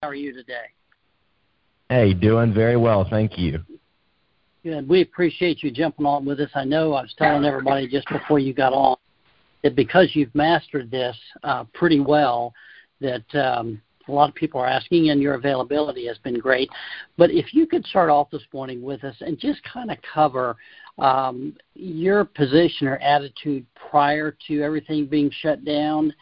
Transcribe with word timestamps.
How 0.00 0.10
are 0.10 0.14
you 0.14 0.32
today? 0.32 0.66
Hey, 1.88 2.14
doing 2.14 2.54
very 2.54 2.76
well, 2.76 3.04
thank 3.10 3.36
you. 3.36 3.58
Good. 4.62 4.88
We 4.88 5.02
appreciate 5.02 5.64
you 5.64 5.72
jumping 5.72 6.06
on 6.06 6.24
with 6.24 6.38
us. 6.38 6.50
I 6.54 6.62
know 6.62 6.92
I 6.92 7.02
was 7.02 7.14
telling 7.18 7.44
everybody 7.44 7.88
just 7.88 8.06
before 8.08 8.38
you 8.38 8.54
got 8.54 8.72
on 8.72 8.96
that 9.64 9.74
because 9.74 10.10
you've 10.14 10.32
mastered 10.36 10.88
this 10.88 11.16
uh, 11.42 11.64
pretty 11.74 11.98
well, 11.98 12.54
that 13.00 13.24
um, 13.34 13.82
a 14.06 14.12
lot 14.12 14.28
of 14.28 14.36
people 14.36 14.60
are 14.60 14.68
asking, 14.68 15.10
and 15.10 15.20
your 15.20 15.34
availability 15.34 16.06
has 16.06 16.18
been 16.18 16.38
great. 16.38 16.70
But 17.16 17.32
if 17.32 17.52
you 17.52 17.66
could 17.66 17.84
start 17.84 18.08
off 18.08 18.30
this 18.30 18.46
morning 18.52 18.80
with 18.80 19.02
us 19.02 19.16
and 19.18 19.36
just 19.36 19.60
kind 19.64 19.90
of 19.90 19.98
cover 20.14 20.56
um, 20.98 21.56
your 21.74 22.24
position 22.24 22.86
or 22.86 22.98
attitude 22.98 23.66
prior 23.90 24.36
to 24.46 24.62
everything 24.62 25.06
being 25.06 25.32
shut 25.40 25.64
down 25.64 26.14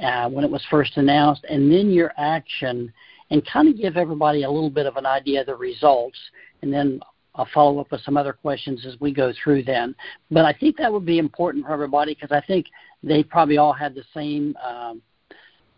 uh, 0.00 0.28
when 0.28 0.44
it 0.44 0.50
was 0.50 0.64
first 0.70 0.96
announced, 0.96 1.44
and 1.48 1.70
then 1.70 1.90
your 1.90 2.12
action, 2.16 2.92
and 3.30 3.46
kind 3.46 3.68
of 3.68 3.76
give 3.76 3.96
everybody 3.96 4.42
a 4.42 4.50
little 4.50 4.70
bit 4.70 4.86
of 4.86 4.96
an 4.96 5.06
idea 5.06 5.40
of 5.40 5.46
the 5.46 5.54
results, 5.54 6.18
and 6.62 6.72
then 6.72 7.00
I'll 7.36 7.48
follow 7.52 7.80
up 7.80 7.90
with 7.90 8.00
some 8.02 8.16
other 8.16 8.32
questions 8.32 8.86
as 8.86 9.00
we 9.00 9.12
go 9.12 9.32
through 9.42 9.64
then. 9.64 9.94
But 10.30 10.44
I 10.44 10.52
think 10.52 10.76
that 10.76 10.92
would 10.92 11.04
be 11.04 11.18
important 11.18 11.64
for 11.64 11.72
everybody 11.72 12.14
because 12.14 12.30
I 12.30 12.40
think 12.46 12.66
they 13.02 13.22
probably 13.22 13.58
all 13.58 13.72
had 13.72 13.94
the 13.94 14.04
same 14.14 14.56
um, 14.64 15.02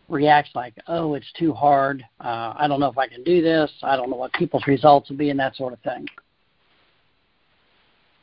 reaction 0.09 0.53
like, 0.55 0.75
oh, 0.87 1.15
it's 1.15 1.31
too 1.39 1.53
hard. 1.53 2.05
Uh, 2.21 2.53
I 2.57 2.67
don't 2.69 2.81
know 2.81 2.91
if 2.91 2.99
I 2.99 3.09
can 3.09 3.25
do 3.25 3.41
this. 3.43 3.71
I 3.83 3.97
don't 3.97 4.11
know 4.11 4.17
what 4.17 4.33
people's 4.35 4.67
results 4.67 5.09
will 5.09 5.17
be 5.17 5.31
and 5.31 5.41
that 5.41 5.57
sort 5.57 5.73
of 5.73 5.81
thing. 5.81 6.07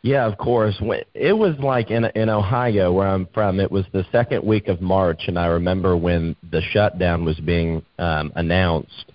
Yeah, 0.04 0.26
of 0.26 0.38
course. 0.38 0.76
It 1.14 1.32
was 1.32 1.58
like 1.60 1.90
in 1.90 2.04
in 2.04 2.28
Ohio, 2.28 2.92
where 2.92 3.08
I'm 3.08 3.26
from. 3.34 3.62
It 3.62 3.72
was 3.72 3.86
the 3.94 4.06
second 4.12 4.44
week 4.44 4.68
of 4.68 4.82
March, 4.82 5.24
and 5.28 5.40
I 5.40 5.46
remember 5.46 5.96
when 5.96 6.36
the 6.52 6.62
shutdown 6.62 7.24
was 7.24 7.40
being 7.40 7.84
um, 7.98 8.34
announced. 8.36 9.14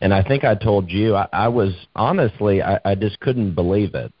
And 0.00 0.12
I 0.12 0.24
think 0.24 0.44
I 0.44 0.56
told 0.56 0.90
you 0.90 1.14
I, 1.14 1.28
I 1.32 1.48
was 1.48 1.72
honestly 1.94 2.62
I, 2.62 2.80
I 2.84 2.94
just 2.96 3.20
couldn't 3.20 3.54
believe 3.54 3.94
it. 3.94 4.12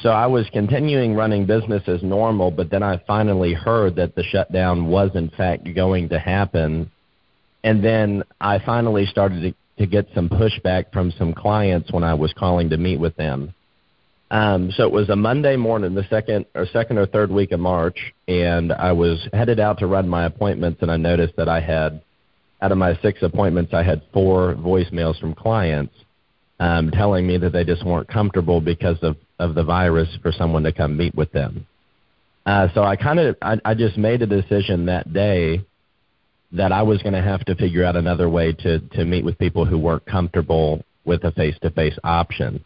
So 0.00 0.10
I 0.10 0.26
was 0.26 0.46
continuing 0.52 1.14
running 1.14 1.46
business 1.46 1.82
as 1.86 2.02
normal, 2.02 2.50
but 2.50 2.70
then 2.70 2.82
I 2.82 3.02
finally 3.06 3.54
heard 3.54 3.96
that 3.96 4.14
the 4.14 4.22
shutdown 4.22 4.88
was 4.88 5.10
in 5.14 5.30
fact 5.30 5.74
going 5.74 6.10
to 6.10 6.18
happen. 6.18 6.90
And 7.64 7.82
then 7.82 8.24
I 8.40 8.58
finally 8.58 9.06
started 9.06 9.40
to, 9.42 9.84
to 9.84 9.86
get 9.86 10.06
some 10.14 10.28
pushback 10.28 10.92
from 10.92 11.12
some 11.18 11.32
clients 11.32 11.92
when 11.92 12.04
I 12.04 12.14
was 12.14 12.32
calling 12.34 12.68
to 12.70 12.76
meet 12.76 13.00
with 13.00 13.16
them. 13.16 13.54
Um, 14.30 14.70
so 14.76 14.84
it 14.84 14.92
was 14.92 15.08
a 15.08 15.16
Monday 15.16 15.56
morning, 15.56 15.94
the 15.94 16.06
second 16.08 16.46
or 16.54 16.66
second 16.66 16.98
or 16.98 17.06
third 17.06 17.32
week 17.32 17.50
of 17.50 17.58
March, 17.58 17.98
and 18.28 18.72
I 18.72 18.92
was 18.92 19.26
headed 19.32 19.58
out 19.58 19.78
to 19.80 19.88
run 19.88 20.08
my 20.08 20.26
appointments, 20.26 20.82
and 20.82 20.90
I 20.90 20.96
noticed 20.96 21.34
that 21.36 21.48
I 21.48 21.60
had, 21.60 22.00
out 22.62 22.70
of 22.70 22.78
my 22.78 22.96
six 23.02 23.22
appointments, 23.22 23.74
I 23.74 23.82
had 23.82 24.02
four 24.12 24.54
voicemails 24.54 25.18
from 25.18 25.34
clients 25.34 25.94
um, 26.60 26.90
telling 26.92 27.26
me 27.26 27.38
that 27.38 27.52
they 27.52 27.64
just 27.64 27.84
weren't 27.84 28.08
comfortable 28.08 28.60
because 28.60 28.98
of 29.02 29.16
of 29.40 29.54
the 29.54 29.64
virus 29.64 30.08
for 30.22 30.30
someone 30.30 30.62
to 30.62 30.72
come 30.72 30.96
meet 30.96 31.14
with 31.14 31.32
them. 31.32 31.66
Uh, 32.44 32.68
so 32.74 32.84
I 32.84 32.94
kind 32.94 33.18
of 33.18 33.36
I, 33.42 33.58
I 33.64 33.74
just 33.74 33.96
made 33.96 34.22
a 34.22 34.26
decision 34.26 34.86
that 34.86 35.12
day 35.12 35.64
that 36.52 36.72
I 36.72 36.82
was 36.82 37.02
going 37.02 37.14
to 37.14 37.22
have 37.22 37.44
to 37.46 37.54
figure 37.54 37.84
out 37.84 37.96
another 37.96 38.28
way 38.28 38.52
to 38.52 38.78
to 38.78 39.04
meet 39.04 39.24
with 39.24 39.38
people 39.38 39.64
who 39.64 39.78
weren't 39.78 40.06
comfortable 40.06 40.84
with 41.04 41.24
a 41.24 41.32
face 41.32 41.56
to 41.62 41.70
face 41.70 41.98
option. 42.04 42.64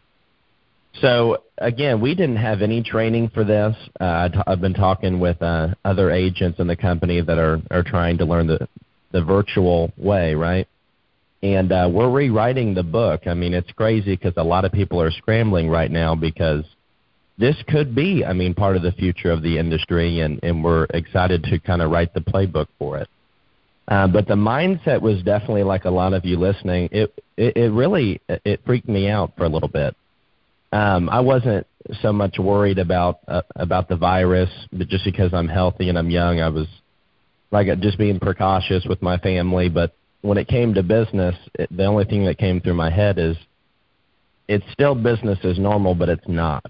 So 1.01 1.43
again, 1.57 1.99
we 1.99 2.15
didn't 2.15 2.37
have 2.37 2.61
any 2.61 2.81
training 2.81 3.29
for 3.33 3.43
this. 3.43 3.75
Uh, 3.99 4.29
I've 4.47 4.61
been 4.61 4.73
talking 4.73 5.19
with 5.19 5.41
uh, 5.41 5.69
other 5.83 6.11
agents 6.11 6.59
in 6.59 6.67
the 6.67 6.75
company 6.75 7.21
that 7.21 7.37
are 7.37 7.61
are 7.71 7.83
trying 7.83 8.17
to 8.19 8.25
learn 8.25 8.47
the 8.47 8.67
the 9.11 9.23
virtual 9.23 9.91
way, 9.97 10.35
right? 10.35 10.67
And 11.43 11.71
uh, 11.71 11.89
we're 11.91 12.09
rewriting 12.09 12.73
the 12.73 12.83
book. 12.83 13.27
I 13.27 13.33
mean, 13.33 13.53
it's 13.53 13.71
crazy 13.73 14.15
because 14.15 14.33
a 14.37 14.43
lot 14.43 14.65
of 14.65 14.71
people 14.71 15.01
are 15.01 15.11
scrambling 15.11 15.69
right 15.69 15.91
now 15.91 16.15
because 16.15 16.63
this 17.37 17.55
could 17.67 17.93
be, 17.93 18.25
I 18.25 18.33
mean, 18.33 18.53
part 18.53 18.77
of 18.77 18.81
the 18.81 18.93
future 18.93 19.31
of 19.31 19.43
the 19.43 19.57
industry, 19.57 20.21
and 20.21 20.39
and 20.43 20.63
we're 20.63 20.85
excited 20.93 21.43
to 21.45 21.59
kind 21.59 21.81
of 21.81 21.91
write 21.91 22.13
the 22.13 22.21
playbook 22.21 22.67
for 22.79 22.97
it. 22.99 23.09
Uh, 23.87 24.07
but 24.07 24.27
the 24.27 24.35
mindset 24.35 25.01
was 25.01 25.21
definitely 25.21 25.63
like 25.63 25.85
a 25.85 25.91
lot 25.91 26.13
of 26.13 26.25
you 26.25 26.37
listening. 26.39 26.87
It 26.91 27.13
it, 27.35 27.57
it 27.57 27.71
really 27.71 28.21
it 28.27 28.61
freaked 28.65 28.87
me 28.87 29.09
out 29.09 29.33
for 29.35 29.43
a 29.43 29.49
little 29.49 29.69
bit 29.69 29.95
um, 30.71 31.09
I 31.09 31.19
wasn't 31.19 31.67
so 32.01 32.11
much 32.11 32.37
worried 32.39 32.79
about 32.79 33.19
uh, 33.27 33.41
about 33.55 33.89
the 33.89 33.95
virus, 33.95 34.49
but 34.71 34.87
just 34.87 35.05
because 35.05 35.33
I'm 35.33 35.47
healthy 35.47 35.89
and 35.89 35.97
I'm 35.97 36.09
young, 36.09 36.41
I 36.41 36.49
was 36.49 36.67
like 37.51 37.67
just 37.79 37.97
being 37.97 38.19
precautious 38.19 38.85
with 38.85 39.01
my 39.01 39.17
family. 39.17 39.69
But 39.69 39.95
when 40.21 40.37
it 40.37 40.47
came 40.47 40.73
to 40.73 40.83
business, 40.83 41.35
it, 41.55 41.69
the 41.75 41.85
only 41.85 42.05
thing 42.05 42.25
that 42.25 42.37
came 42.37 42.59
through 42.59 42.73
my 42.73 42.89
head 42.89 43.19
is 43.19 43.37
it's 44.47 44.65
still 44.71 44.95
business 44.95 45.39
as 45.43 45.57
normal, 45.57 45.95
but 45.95 46.09
it's 46.09 46.27
not. 46.27 46.65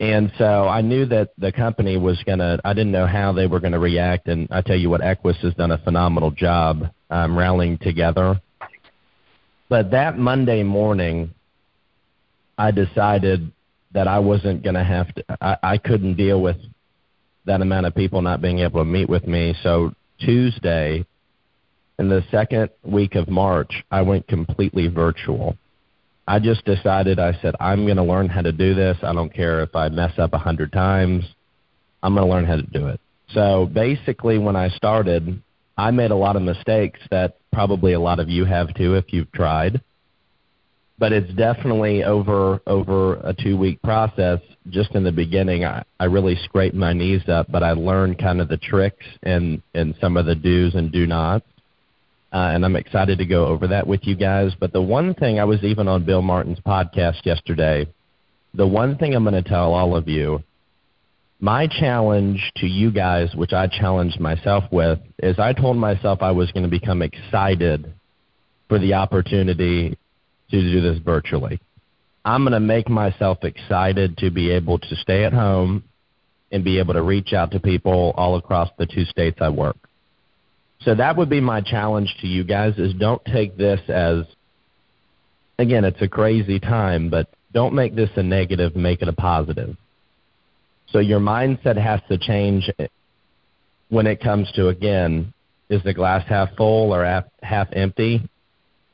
And 0.00 0.32
so 0.38 0.66
I 0.66 0.80
knew 0.80 1.06
that 1.06 1.30
the 1.38 1.52
company 1.52 1.96
was 1.96 2.20
gonna. 2.24 2.58
I 2.64 2.72
didn't 2.72 2.92
know 2.92 3.06
how 3.06 3.32
they 3.32 3.46
were 3.46 3.60
gonna 3.60 3.78
react, 3.78 4.26
and 4.28 4.48
I 4.50 4.60
tell 4.60 4.76
you 4.76 4.90
what, 4.90 5.02
Equis 5.02 5.36
has 5.36 5.54
done 5.54 5.70
a 5.70 5.78
phenomenal 5.78 6.30
job 6.30 6.90
um, 7.10 7.38
rallying 7.38 7.78
together. 7.78 8.40
But 9.68 9.92
that 9.92 10.18
Monday 10.18 10.62
morning, 10.62 11.32
I 12.58 12.70
decided 12.70 13.50
that 13.92 14.08
I 14.08 14.18
wasn't 14.18 14.62
going 14.62 14.74
to 14.74 14.84
have 14.84 15.14
to, 15.14 15.24
I, 15.40 15.56
I 15.62 15.78
couldn't 15.78 16.16
deal 16.16 16.40
with 16.40 16.56
that 17.46 17.60
amount 17.60 17.86
of 17.86 17.94
people 17.94 18.22
not 18.22 18.42
being 18.42 18.60
able 18.60 18.80
to 18.80 18.84
meet 18.84 19.08
with 19.08 19.26
me. 19.26 19.54
So 19.62 19.92
Tuesday, 20.18 21.04
in 21.98 22.08
the 22.08 22.24
second 22.30 22.70
week 22.82 23.14
of 23.14 23.28
March, 23.28 23.84
I 23.90 24.02
went 24.02 24.26
completely 24.26 24.88
virtual. 24.88 25.56
I 26.26 26.38
just 26.38 26.64
decided, 26.64 27.18
I 27.18 27.38
said, 27.42 27.54
I'm 27.60 27.84
going 27.84 27.98
to 27.98 28.02
learn 28.02 28.28
how 28.28 28.42
to 28.42 28.52
do 28.52 28.74
this. 28.74 28.96
I 29.02 29.12
don't 29.12 29.32
care 29.32 29.62
if 29.62 29.76
I 29.76 29.88
mess 29.90 30.18
up 30.18 30.32
a 30.32 30.38
hundred 30.38 30.72
times. 30.72 31.24
I'm 32.02 32.14
going 32.14 32.26
to 32.26 32.32
learn 32.32 32.46
how 32.46 32.56
to 32.56 32.62
do 32.62 32.88
it. 32.88 33.00
So 33.32 33.66
basically, 33.72 34.38
when 34.38 34.56
I 34.56 34.68
started, 34.70 35.42
I 35.76 35.90
made 35.90 36.10
a 36.10 36.16
lot 36.16 36.36
of 36.36 36.42
mistakes 36.42 37.00
that 37.10 37.36
probably 37.52 37.92
a 37.92 38.00
lot 38.00 38.20
of 38.20 38.28
you 38.28 38.44
have 38.44 38.74
too 38.74 38.94
if 38.94 39.12
you've 39.12 39.30
tried 39.32 39.82
but 40.98 41.12
it's 41.12 41.32
definitely 41.34 42.04
over 42.04 42.60
over 42.66 43.14
a 43.16 43.34
two 43.34 43.56
week 43.56 43.80
process. 43.82 44.40
Just 44.70 44.94
in 44.94 45.04
the 45.04 45.12
beginning, 45.12 45.64
I, 45.64 45.84
I 46.00 46.04
really 46.04 46.36
scraped 46.44 46.74
my 46.74 46.92
knees 46.92 47.28
up, 47.28 47.50
but 47.50 47.62
I 47.62 47.72
learned 47.72 48.18
kind 48.18 48.40
of 48.40 48.48
the 48.48 48.56
tricks 48.56 49.04
and 49.22 49.60
and 49.74 49.94
some 50.00 50.16
of 50.16 50.26
the 50.26 50.34
do's 50.34 50.74
and 50.74 50.92
do 50.92 51.06
nots. 51.06 51.46
Uh, 52.32 52.50
and 52.52 52.64
I'm 52.64 52.74
excited 52.74 53.18
to 53.18 53.26
go 53.26 53.46
over 53.46 53.68
that 53.68 53.86
with 53.86 54.00
you 54.04 54.16
guys. 54.16 54.52
But 54.58 54.72
the 54.72 54.82
one 54.82 55.14
thing 55.14 55.38
I 55.38 55.44
was 55.44 55.62
even 55.62 55.86
on 55.86 56.04
Bill 56.04 56.22
Martin's 56.22 56.58
podcast 56.60 57.24
yesterday. 57.24 57.86
The 58.54 58.66
one 58.66 58.96
thing 58.96 59.14
I'm 59.14 59.24
going 59.24 59.40
to 59.40 59.48
tell 59.48 59.74
all 59.74 59.96
of 59.96 60.08
you, 60.08 60.42
my 61.40 61.66
challenge 61.66 62.52
to 62.56 62.66
you 62.66 62.92
guys, 62.92 63.34
which 63.34 63.52
I 63.52 63.66
challenged 63.66 64.20
myself 64.20 64.64
with, 64.70 65.00
is 65.20 65.38
I 65.40 65.52
told 65.52 65.76
myself 65.76 66.22
I 66.22 66.30
was 66.30 66.50
going 66.52 66.62
to 66.62 66.70
become 66.70 67.02
excited 67.02 67.92
for 68.68 68.78
the 68.78 68.94
opportunity 68.94 69.98
to 70.50 70.60
do 70.60 70.80
this 70.80 70.98
virtually. 70.98 71.60
I'm 72.24 72.42
going 72.42 72.52
to 72.52 72.60
make 72.60 72.88
myself 72.88 73.44
excited 73.44 74.16
to 74.18 74.30
be 74.30 74.50
able 74.50 74.78
to 74.78 74.96
stay 74.96 75.24
at 75.24 75.32
home 75.32 75.84
and 76.50 76.64
be 76.64 76.78
able 76.78 76.94
to 76.94 77.02
reach 77.02 77.32
out 77.32 77.50
to 77.50 77.60
people 77.60 78.14
all 78.16 78.36
across 78.36 78.70
the 78.78 78.86
two 78.86 79.04
states 79.04 79.38
I 79.40 79.48
work. 79.48 79.76
So 80.80 80.94
that 80.94 81.16
would 81.16 81.30
be 81.30 81.40
my 81.40 81.60
challenge 81.60 82.14
to 82.20 82.26
you 82.26 82.44
guys 82.44 82.74
is 82.78 82.94
don't 82.94 83.24
take 83.24 83.56
this 83.56 83.80
as 83.88 84.24
again, 85.58 85.84
it's 85.84 86.00
a 86.02 86.08
crazy 86.08 86.58
time, 86.58 87.10
but 87.10 87.28
don't 87.52 87.74
make 87.74 87.94
this 87.94 88.10
a 88.16 88.22
negative, 88.22 88.74
make 88.76 89.02
it 89.02 89.08
a 89.08 89.12
positive. 89.12 89.76
So 90.90 90.98
your 90.98 91.20
mindset 91.20 91.76
has 91.76 92.00
to 92.08 92.18
change 92.18 92.70
when 93.88 94.06
it 94.06 94.20
comes 94.20 94.50
to 94.52 94.68
again, 94.68 95.32
is 95.68 95.82
the 95.82 95.94
glass 95.94 96.26
half 96.28 96.54
full 96.56 96.94
or 96.94 97.04
half, 97.42 97.68
empty? 97.72 98.28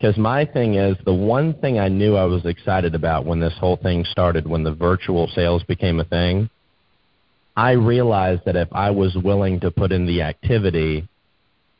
Because 0.00 0.16
my 0.16 0.46
thing 0.46 0.76
is, 0.76 0.96
the 1.04 1.12
one 1.12 1.52
thing 1.52 1.78
I 1.78 1.88
knew 1.88 2.16
I 2.16 2.24
was 2.24 2.46
excited 2.46 2.94
about 2.94 3.26
when 3.26 3.38
this 3.38 3.52
whole 3.58 3.76
thing 3.76 4.04
started, 4.04 4.46
when 4.46 4.64
the 4.64 4.72
virtual 4.72 5.28
sales 5.28 5.62
became 5.64 6.00
a 6.00 6.04
thing, 6.04 6.48
I 7.54 7.72
realized 7.72 8.42
that 8.46 8.56
if 8.56 8.68
I 8.72 8.90
was 8.90 9.14
willing 9.22 9.60
to 9.60 9.70
put 9.70 9.92
in 9.92 10.06
the 10.06 10.22
activity, 10.22 11.06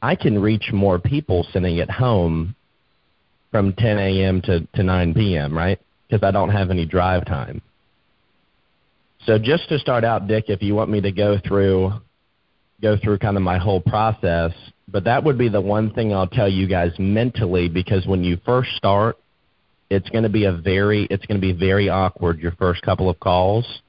I 0.02 0.17
can 0.17 0.38
reach 0.38 0.70
more 0.70 0.99
people 0.99 1.46
sitting 1.50 1.81
at 1.81 1.90
home 1.90 2.55
from 3.50 3.72
10 3.72 3.99
a.m. 3.99 4.43
to, 4.43 4.66
to 4.75 4.82
9 4.82 5.14
p.m., 5.14 5.56
right? 5.56 5.81
Because 6.06 6.23
I 6.23 6.31
don't 6.31 6.50
have 6.50 6.70
any 6.70 6.84
drive 6.84 7.25
time. 7.25 7.62
So 9.25 9.38
just 9.38 9.69
to 9.70 9.78
start 9.78 10.05
out, 10.05 10.28
Dick, 10.28 10.44
if 10.49 10.62
you 10.62 10.75
want 10.75 10.90
me 10.90 11.00
to 11.00 11.12
go 11.12 11.38
through 11.38 11.93
go 12.82 12.96
through 12.96 13.19
kind 13.19 13.37
of 13.37 13.43
my 13.43 13.58
whole 13.58 13.81
process, 13.81 14.52
but 14.90 15.04
that 15.04 15.22
would 15.25 15.38
be 15.38 15.48
the 15.48 15.60
one 15.60 15.92
thing 15.92 16.12
I'll 16.12 16.26
tell 16.26 16.48
you 16.48 16.66
guys 16.66 16.92
mentally 16.98 17.69
because 17.69 18.06
when 18.06 18.25
you 18.25 18.38
first 18.44 18.70
start, 18.76 19.16
it's 19.88 20.08
going 20.10 20.22
to 20.22 20.31
be 20.31 20.44
a 20.44 20.52
very 20.52 21.06
it's 21.10 21.26
going 21.26 21.40
to 21.40 21.46
be 21.46 21.52
very 21.52 21.88
awkward 21.88 22.38
your 22.38 22.52
first 22.52 22.82
couple 22.82 23.08
of 23.08 23.19
calls. 23.20 23.82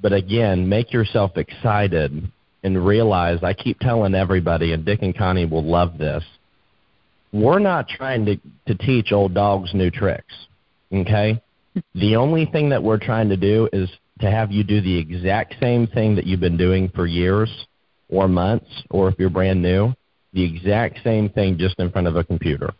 But 0.00 0.12
again, 0.12 0.68
make 0.68 0.92
yourself 0.92 1.36
excited 1.36 2.30
and 2.62 2.86
realize 2.86 3.42
I 3.42 3.52
keep 3.54 3.78
telling 3.80 4.14
everybody 4.14 4.72
and 4.72 4.84
Dick 4.84 5.00
and 5.02 5.16
Connie 5.16 5.46
will 5.46 5.64
love 5.64 5.98
this. 5.98 6.24
we're 7.32 7.58
not 7.58 7.88
trying 7.88 8.24
to, 8.26 8.36
to 8.66 8.74
teach 8.74 9.12
old 9.12 9.34
dogs 9.34 9.72
new 9.74 9.90
tricks. 9.90 10.34
Okay? 10.92 11.40
the 11.94 12.16
only 12.16 12.46
thing 12.46 12.68
that 12.70 12.82
we're 12.82 12.98
trying 12.98 13.28
to 13.28 13.36
do 13.36 13.68
is 13.72 13.88
to 14.20 14.30
have 14.30 14.50
you 14.50 14.64
do 14.64 14.80
the 14.80 14.98
exact 14.98 15.54
same 15.60 15.86
thing 15.86 16.16
that 16.16 16.26
you've 16.26 16.40
been 16.40 16.56
doing 16.56 16.90
for 16.94 17.06
years 17.06 17.48
or 18.10 18.28
months, 18.28 18.66
or 18.90 19.08
if 19.08 19.14
you're 19.18 19.30
brand 19.30 19.62
new, 19.62 19.92
the 20.32 20.42
exact 20.42 20.98
same 21.02 21.28
thing 21.28 21.56
just 21.58 21.78
in 21.78 21.90
front 21.90 22.06
of 22.06 22.16
a 22.16 22.24
computer. 22.24 22.72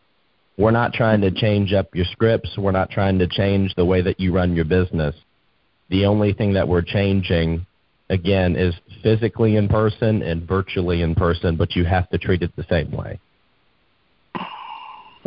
We're 0.59 0.71
not 0.73 0.93
trying 0.93 1.21
to 1.23 1.31
change 1.31 1.73
up 1.73 1.89
your 1.95 2.05
scripts. 2.13 2.59
We're 2.59 2.73
not 2.73 2.91
trying 2.91 3.19
to 3.21 3.27
change 3.27 3.75
the 3.77 3.85
way 3.85 4.03
that 4.03 4.21
you 4.21 4.33
run 4.33 4.55
your 4.55 4.67
business. 4.67 5.15
The 5.89 6.05
only 6.07 6.33
thing 6.33 6.53
that 6.55 6.69
we're 6.69 6.83
changing, 6.83 7.67
again, 8.11 8.57
is 8.57 8.75
physically 9.03 9.57
in 9.57 9.69
person 9.69 10.23
and 10.23 10.47
virtually 10.47 11.03
in 11.03 11.15
person, 11.15 11.57
but 11.57 11.75
you 11.75 11.85
have 11.85 12.09
to 12.11 12.19
treat 12.19 12.43
it 12.43 12.55
the 12.57 12.67
same 12.69 12.91
way. 12.93 13.19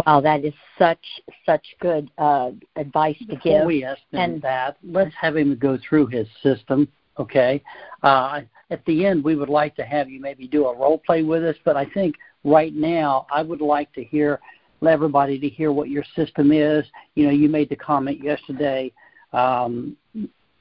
Wow, 0.07 0.21
that 0.21 0.43
is 0.43 0.53
such 0.79 1.05
such 1.45 1.63
good 1.79 2.09
uh, 2.17 2.51
advice 2.75 3.17
to 3.19 3.25
Before 3.35 3.59
give. 3.59 3.65
we 3.67 3.83
ask 3.83 3.99
him 4.11 4.19
And- 4.19 4.41
that, 4.41 4.77
let's 4.83 5.13
have 5.19 5.37
him 5.37 5.55
go 5.55 5.77
through 5.87 6.07
his 6.07 6.27
system. 6.41 6.87
Okay. 7.19 7.61
Uh, 8.01 8.41
at 8.69 8.83
the 8.85 9.05
end, 9.05 9.23
we 9.23 9.35
would 9.35 9.49
like 9.49 9.75
to 9.75 9.85
have 9.85 10.09
you 10.09 10.19
maybe 10.19 10.47
do 10.47 10.65
a 10.65 10.75
role 10.75 10.97
play 10.97 11.21
with 11.21 11.43
us, 11.43 11.55
but 11.63 11.77
I 11.77 11.85
think 11.85 12.15
right 12.43 12.73
now 12.73 13.27
I 13.31 13.41
would 13.41 13.61
like 13.61 13.93
to 13.93 14.03
hear 14.03 14.39
everybody 14.87 15.39
to 15.39 15.47
hear 15.47 15.71
what 15.71 15.89
your 15.89 16.03
system 16.15 16.51
is. 16.51 16.85
You 17.15 17.25
know, 17.25 17.31
you 17.31 17.49
made 17.49 17.69
the 17.69 17.75
comment 17.75 18.23
yesterday. 18.23 18.91
Um, 19.31 19.95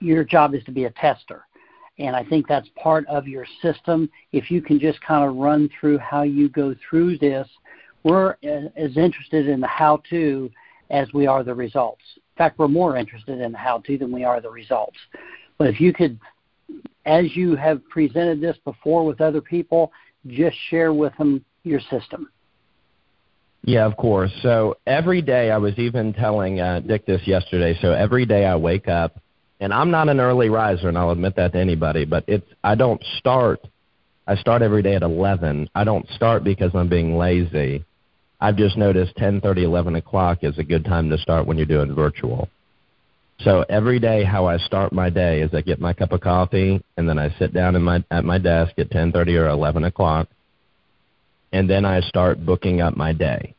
your 0.01 0.25
job 0.25 0.55
is 0.55 0.63
to 0.65 0.73
be 0.73 0.85
a 0.85 0.91
tester. 0.91 1.45
And 1.99 2.17
I 2.17 2.25
think 2.25 2.49
that's 2.49 2.69
part 2.77 3.07
of 3.07 3.29
your 3.29 3.47
system. 3.61 4.11
If 4.33 4.51
you 4.51 4.63
can 4.63 4.81
just 4.81 5.01
kind 5.03 5.29
of 5.29 5.37
run 5.37 5.69
through 5.79 5.99
how 5.99 6.23
you 6.23 6.49
go 6.49 6.75
through 6.89 7.19
this, 7.19 7.49
we're 8.03 8.33
as 8.43 8.97
interested 8.97 9.49
in 9.49 9.61
the 9.61 9.67
how 9.67 10.03
to 10.11 10.51
as 10.91 11.13
we 11.13 11.27
are 11.27 11.43
the 11.43 11.55
results. 11.55 12.03
In 12.17 12.39
fact, 12.39 12.59
we're 12.59 12.69
more 12.69 12.97
interested 12.97 13.41
in 13.41 13.53
the 13.53 13.59
how 13.59 13.79
to 13.79 13.99
than 13.99 14.11
we 14.11 14.25
are 14.25 14.41
the 14.41 14.51
results. 14.51 14.97
But 15.59 15.69
if 15.69 15.81
you 15.81 15.93
could, 15.93 16.19
as 17.05 17.37
you 17.37 17.57
have 17.57 17.87
presented 17.89 18.41
this 18.41 18.57
before 18.65 19.05
with 19.05 19.21
other 19.21 19.41
people, 19.41 19.93
just 20.27 20.57
share 20.69 20.93
with 20.93 21.17
them 21.19 21.45
your 21.65 21.81
system. 21.81 22.29
Yeah, 23.65 23.87
of 23.87 23.97
course. 23.97 24.33
So 24.43 24.77
every 24.87 25.23
day, 25.23 25.51
I 25.51 25.59
was 25.59 25.79
even 25.79 26.13
telling 26.13 26.61
uh, 26.61 26.81
Dick 26.81 27.07
this 27.07 27.21
yesterday. 27.27 27.79
So 27.81 27.93
every 27.93 28.27
day 28.27 28.45
I 28.45 28.57
wake 28.57 28.89
up, 28.89 29.21
and 29.61 29.73
I'm 29.73 29.91
not 29.91 30.09
an 30.09 30.19
early 30.19 30.49
riser, 30.49 30.89
and 30.89 30.99
I'll 30.99 31.11
admit 31.11 31.37
that 31.37 31.53
to 31.53 31.59
anybody. 31.59 32.05
But 32.05 32.25
it's 32.27 32.47
I 32.65 32.75
don't 32.75 33.03
start. 33.19 33.61
I 34.27 34.35
start 34.35 34.63
every 34.63 34.83
day 34.83 34.95
at 34.95 35.03
11. 35.03 35.71
I 35.75 35.85
don't 35.85 36.09
start 36.11 36.43
because 36.43 36.73
I'm 36.75 36.89
being 36.89 37.17
lazy. 37.17 37.85
I've 38.41 38.57
just 38.57 38.77
noticed 38.77 39.17
10:30, 39.17 39.63
11 39.63 39.95
o'clock 39.95 40.39
is 40.43 40.59
a 40.59 40.65
good 40.65 40.85
time 40.85 41.09
to 41.11 41.19
start 41.19 41.47
when 41.47 41.57
you're 41.57 41.67
doing 41.67 41.95
virtual. 41.95 42.49
So 43.45 43.65
every 43.69 43.99
day, 43.99 44.23
how 44.23 44.47
I 44.47 44.59
start 44.59 44.93
my 44.93 45.11
day 45.11 45.41
is 45.41 45.53
I 45.53 45.63
get 45.63 45.81
my 45.81 45.93
cup 45.93 46.13
of 46.13 46.21
coffee, 46.21 46.83
and 46.97 47.09
then 47.09 47.19
I 47.19 47.35
sit 47.39 47.53
down 47.53 47.75
in 47.75 47.83
my 47.83 48.05
at 48.11 48.25
my 48.25 48.39
desk 48.39 48.73
at 48.79 48.91
10:30 48.91 49.37
or 49.37 49.49
11 49.49 49.85
o'clock, 49.85 50.29
and 51.53 51.69
then 51.69 51.85
I 51.85 52.01
start 52.01 52.45
booking 52.47 52.81
up 52.81 52.97
my 52.97 53.13
day. 53.13 53.55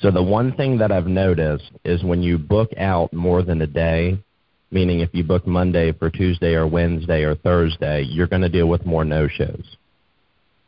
So 0.00 0.10
the 0.10 0.22
one 0.22 0.52
thing 0.52 0.78
that 0.78 0.90
I've 0.90 1.06
noticed 1.06 1.70
is 1.84 2.02
when 2.02 2.22
you 2.22 2.38
book 2.38 2.70
out 2.76 3.12
more 3.12 3.42
than 3.42 3.60
a 3.62 3.66
day, 3.66 4.18
meaning 4.70 5.00
if 5.00 5.10
you 5.12 5.24
book 5.24 5.46
Monday 5.46 5.92
for 5.92 6.10
Tuesday 6.10 6.54
or 6.54 6.66
Wednesday 6.66 7.22
or 7.22 7.34
Thursday, 7.34 8.02
you're 8.02 8.28
going 8.28 8.42
to 8.42 8.48
deal 8.48 8.68
with 8.68 8.86
more 8.86 9.04
no-shows. 9.04 9.76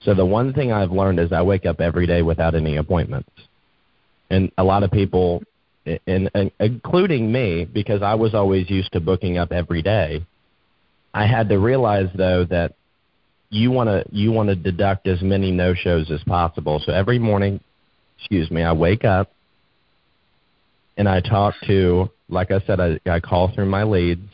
So 0.02 0.14
the 0.14 0.26
one 0.26 0.52
thing 0.52 0.72
I've 0.72 0.90
learned 0.90 1.20
is 1.20 1.32
I 1.32 1.42
wake 1.42 1.66
up 1.66 1.80
every 1.80 2.06
day 2.06 2.22
without 2.22 2.54
any 2.54 2.76
appointments. 2.76 3.30
And 4.30 4.50
a 4.58 4.64
lot 4.64 4.82
of 4.82 4.90
people 4.90 5.42
and, 5.86 6.30
and 6.34 6.50
including 6.60 7.30
me 7.32 7.64
because 7.64 8.02
I 8.02 8.14
was 8.14 8.34
always 8.34 8.68
used 8.70 8.92
to 8.92 9.00
booking 9.00 9.38
up 9.38 9.52
every 9.52 9.82
day. 9.82 10.24
I 11.12 11.26
had 11.26 11.48
to 11.48 11.58
realize 11.58 12.08
though 12.14 12.44
that 12.46 12.74
you 13.50 13.70
want 13.70 13.88
to 13.88 14.04
you 14.12 14.30
want 14.30 14.48
to 14.48 14.54
deduct 14.54 15.06
as 15.08 15.20
many 15.22 15.50
no 15.50 15.74
shows 15.74 16.10
as 16.10 16.22
possible. 16.24 16.80
So 16.84 16.92
every 16.92 17.18
morning, 17.18 17.60
excuse 18.18 18.50
me, 18.50 18.62
I 18.62 18.72
wake 18.72 19.04
up 19.04 19.32
and 20.96 21.08
I 21.08 21.20
talk 21.20 21.54
to, 21.66 22.10
like 22.28 22.50
I 22.50 22.60
said, 22.66 22.78
I, 22.78 23.00
I 23.10 23.20
call 23.20 23.52
through 23.54 23.66
my 23.66 23.84
leads, 23.84 24.28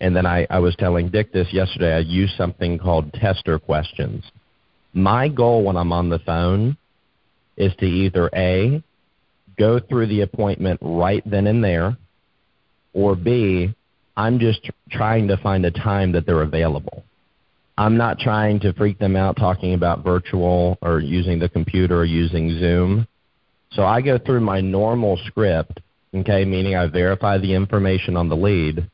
and 0.00 0.14
then 0.14 0.26
I, 0.26 0.46
I 0.50 0.58
was 0.58 0.74
telling 0.76 1.08
Dick 1.08 1.32
this 1.32 1.52
yesterday. 1.52 1.94
I 1.94 2.00
use 2.00 2.34
something 2.36 2.78
called 2.78 3.12
tester 3.14 3.58
questions. 3.58 4.24
My 4.92 5.28
goal 5.28 5.64
when 5.64 5.76
I'm 5.76 5.92
on 5.92 6.08
the 6.08 6.18
phone 6.18 6.76
is 7.56 7.72
to 7.78 7.86
either 7.86 8.30
a 8.34 8.82
go 9.58 9.78
through 9.78 10.06
the 10.06 10.22
appointment 10.22 10.80
right 10.82 11.22
then 11.28 11.46
and 11.46 11.62
there, 11.62 11.96
or 12.92 13.14
b 13.14 13.74
I'm 14.16 14.40
just 14.40 14.68
trying 14.90 15.28
to 15.28 15.36
find 15.36 15.64
a 15.64 15.70
time 15.70 16.12
that 16.12 16.26
they're 16.26 16.42
available. 16.42 17.04
I'm 17.76 17.96
not 17.96 18.18
trying 18.18 18.58
to 18.60 18.72
freak 18.72 18.98
them 18.98 19.14
out 19.14 19.36
talking 19.36 19.74
about 19.74 20.02
virtual 20.02 20.76
or 20.82 20.98
using 20.98 21.38
the 21.38 21.48
computer 21.48 22.00
or 22.00 22.04
using 22.04 22.58
Zoom. 22.58 23.06
So 23.70 23.84
I 23.84 24.00
go 24.00 24.18
through 24.18 24.40
my 24.40 24.60
normal 24.60 25.16
script, 25.26 25.78
okay, 26.12 26.44
meaning 26.44 26.74
I 26.74 26.86
verify 26.86 27.38
the 27.38 27.54
information 27.54 28.16
on 28.16 28.28
the 28.28 28.36
lead, 28.36 28.90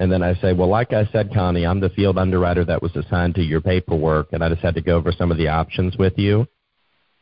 and 0.00 0.10
then 0.10 0.22
I 0.22 0.34
say, 0.36 0.54
well, 0.54 0.68
like 0.68 0.94
I 0.94 1.04
said, 1.12 1.34
Connie, 1.34 1.66
I'm 1.66 1.80
the 1.80 1.90
field 1.90 2.16
underwriter 2.16 2.64
that 2.64 2.80
was 2.80 2.96
assigned 2.96 3.34
to 3.34 3.42
your 3.42 3.60
paperwork, 3.60 4.32
and 4.32 4.42
I 4.42 4.48
just 4.48 4.62
had 4.62 4.74
to 4.76 4.80
go 4.80 4.96
over 4.96 5.12
some 5.12 5.30
of 5.30 5.36
the 5.36 5.48
options 5.48 5.96
with 5.98 6.14
you. 6.16 6.46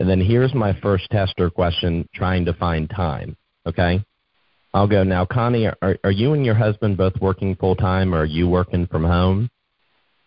And 0.02 0.10
then 0.10 0.20
here's 0.20 0.52
my 0.52 0.76
first 0.80 1.08
tester 1.12 1.48
question 1.48 2.08
trying 2.12 2.44
to 2.46 2.54
find 2.54 2.90
time, 2.90 3.36
okay? 3.64 4.04
I'll 4.74 4.88
go, 4.88 5.04
now, 5.04 5.24
Connie, 5.24 5.68
are, 5.68 5.96
are 6.02 6.10
you 6.10 6.32
and 6.32 6.44
your 6.44 6.56
husband 6.56 6.96
both 6.96 7.12
working 7.20 7.54
full 7.54 7.76
time, 7.76 8.12
or 8.12 8.22
are 8.22 8.24
you 8.24 8.48
working 8.48 8.88
from 8.88 9.04
home? 9.04 9.48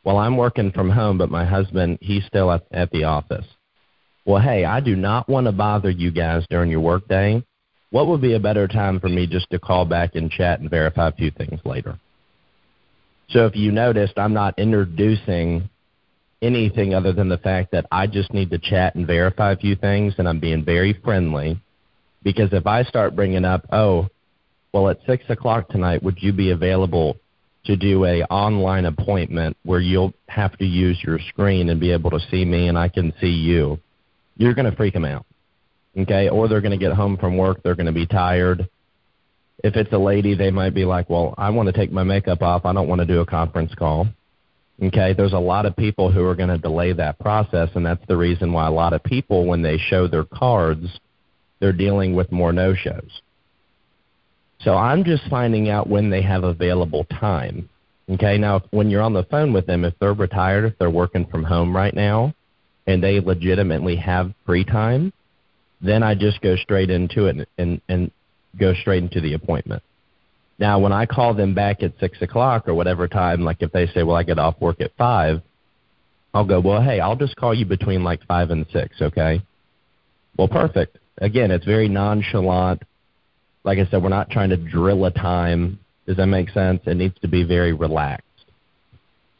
Well, 0.05 0.17
I'm 0.17 0.37
working 0.37 0.71
from 0.71 0.89
home, 0.89 1.17
but 1.17 1.29
my 1.29 1.43
husband, 1.43 1.97
he's 1.99 2.23
still 2.23 2.53
at, 2.53 2.63
at 2.71 2.89
the 2.91 3.03
office. 3.03 3.45
Well, 4.25 4.41
hey, 4.41 4.63
I 4.63 4.79
do 4.79 4.95
not 4.95 5.27
want 5.27 5.47
to 5.47 5.51
bother 5.51 5.89
you 5.89 6.09
guys 6.09 6.45
during 6.49 6.71
your 6.71 6.79
workday. 6.79 7.43
What 7.89 8.07
would 8.07 8.21
be 8.21 8.35
a 8.35 8.39
better 8.39 8.69
time 8.69 9.01
for 9.01 9.09
me 9.09 9.27
just 9.27 9.49
to 9.49 9.59
call 9.59 9.83
back 9.83 10.15
and 10.15 10.31
chat 10.31 10.61
and 10.61 10.69
verify 10.69 11.09
a 11.09 11.11
few 11.11 11.31
things 11.31 11.59
later? 11.65 11.99
So 13.27 13.45
if 13.45 13.57
you 13.57 13.73
noticed, 13.73 14.13
I'm 14.15 14.33
not 14.33 14.57
introducing 14.57 15.69
anything 16.45 16.93
other 16.93 17.11
than 17.11 17.29
the 17.29 17.37
fact 17.37 17.71
that 17.71 17.85
I 17.91 18.07
just 18.07 18.33
need 18.33 18.51
to 18.51 18.59
chat 18.59 18.95
and 18.95 19.07
verify 19.07 19.51
a 19.51 19.57
few 19.57 19.75
things, 19.75 20.13
and 20.17 20.27
I'm 20.27 20.39
being 20.39 20.63
very 20.63 20.93
friendly. 21.03 21.59
Because 22.23 22.49
if 22.53 22.67
I 22.67 22.83
start 22.83 23.15
bringing 23.15 23.45
up, 23.45 23.65
oh, 23.71 24.07
well, 24.71 24.89
at 24.89 24.99
six 25.07 25.23
o'clock 25.29 25.69
tonight, 25.69 26.03
would 26.03 26.21
you 26.21 26.33
be 26.33 26.51
available 26.51 27.17
to 27.65 27.75
do 27.75 28.05
a 28.05 28.23
online 28.23 28.85
appointment 28.85 29.57
where 29.63 29.79
you'll 29.79 30.13
have 30.27 30.57
to 30.57 30.65
use 30.65 31.01
your 31.03 31.19
screen 31.29 31.69
and 31.69 31.79
be 31.79 31.91
able 31.91 32.11
to 32.11 32.19
see 32.29 32.45
me 32.45 32.67
and 32.67 32.77
I 32.77 32.89
can 32.89 33.13
see 33.19 33.27
you? 33.27 33.79
You're 34.37 34.53
going 34.53 34.69
to 34.69 34.75
freak 34.75 34.93
them 34.93 35.05
out, 35.05 35.25
okay? 35.97 36.29
Or 36.29 36.47
they're 36.47 36.61
going 36.61 36.77
to 36.77 36.83
get 36.85 36.93
home 36.93 37.17
from 37.17 37.37
work, 37.37 37.63
they're 37.63 37.75
going 37.75 37.85
to 37.85 37.91
be 37.91 38.05
tired. 38.05 38.67
If 39.63 39.75
it's 39.75 39.93
a 39.93 39.97
lady, 39.97 40.35
they 40.35 40.51
might 40.51 40.73
be 40.73 40.83
like, 40.83 41.09
"Well, 41.09 41.33
I 41.37 41.49
want 41.49 41.67
to 41.67 41.73
take 41.73 41.91
my 41.91 42.03
makeup 42.03 42.41
off. 42.41 42.65
I 42.65 42.73
don't 42.73 42.89
want 42.89 42.99
to 42.99 43.05
do 43.05 43.21
a 43.21 43.25
conference 43.25 43.73
call." 43.73 44.07
Okay, 44.83 45.13
there's 45.13 45.33
a 45.33 45.39
lot 45.39 45.65
of 45.65 45.75
people 45.75 46.11
who 46.11 46.25
are 46.25 46.35
going 46.35 46.49
to 46.49 46.57
delay 46.57 46.91
that 46.91 47.17
process, 47.19 47.69
and 47.75 47.85
that's 47.85 48.05
the 48.07 48.17
reason 48.17 48.51
why 48.51 48.67
a 48.67 48.71
lot 48.71 48.91
of 48.91 49.01
people, 49.03 49.45
when 49.45 49.61
they 49.61 49.77
show 49.77 50.07
their 50.07 50.25
cards, 50.25 50.99
they're 51.59 51.71
dealing 51.71 52.13
with 52.13 52.31
more 52.31 52.51
no-shows. 52.51 53.21
So 54.59 54.75
I'm 54.75 55.05
just 55.05 55.23
finding 55.29 55.69
out 55.69 55.87
when 55.87 56.09
they 56.09 56.21
have 56.23 56.43
available 56.43 57.05
time. 57.05 57.69
Okay, 58.09 58.37
now 58.37 58.61
when 58.71 58.89
you're 58.89 59.01
on 59.01 59.13
the 59.13 59.23
phone 59.23 59.53
with 59.53 59.65
them, 59.65 59.85
if 59.85 59.93
they're 59.99 60.13
retired, 60.13 60.65
if 60.65 60.77
they're 60.77 60.89
working 60.89 61.25
from 61.25 61.43
home 61.43 61.75
right 61.75 61.93
now, 61.93 62.33
and 62.85 63.01
they 63.01 63.19
legitimately 63.19 63.95
have 63.95 64.33
free 64.45 64.63
time, 64.63 65.11
then 65.81 66.03
I 66.03 66.15
just 66.15 66.41
go 66.41 66.55
straight 66.55 66.89
into 66.89 67.27
it 67.27 67.47
and, 67.57 67.81
and 67.87 68.11
go 68.59 68.73
straight 68.73 69.03
into 69.03 69.21
the 69.21 69.33
appointment. 69.33 69.81
Now, 70.57 70.79
when 70.79 70.93
I 70.93 71.05
call 71.05 71.33
them 71.33 71.53
back 71.53 71.83
at 71.83 71.99
six 71.99 72.21
o'clock 72.21 72.67
or 72.67 72.73
whatever 72.73 73.07
time, 73.07 73.41
like 73.41 73.57
if 73.61 73.71
they 73.71 73.87
say, 73.87 74.03
"Well, 74.03 74.15
I 74.15 74.23
get 74.23 74.39
off 74.39 74.59
work 74.61 74.79
at 74.79 74.95
five, 74.97 75.41
I'll 76.33 76.45
go, 76.45 76.59
"Well, 76.59 76.81
hey, 76.81 76.99
I'll 76.99 77.17
just 77.17 77.35
call 77.35 77.53
you 77.53 77.65
between 77.65 78.03
like 78.03 78.25
five 78.25 78.51
and 78.51 78.65
six, 78.71 79.01
okay?" 79.01 79.41
Well, 80.37 80.47
perfect. 80.47 80.97
Again, 81.17 81.51
it's 81.51 81.65
very 81.65 81.89
nonchalant. 81.89 82.83
Like 83.63 83.79
I 83.79 83.85
said, 83.85 84.03
we're 84.03 84.09
not 84.09 84.29
trying 84.29 84.49
to 84.49 84.57
drill 84.57 85.05
a 85.05 85.11
time. 85.11 85.79
Does 86.05 86.17
that 86.17 86.27
make 86.27 86.49
sense? 86.49 86.81
It 86.85 86.95
needs 86.95 87.17
to 87.21 87.27
be 87.27 87.43
very 87.43 87.73
relaxed. 87.73 88.25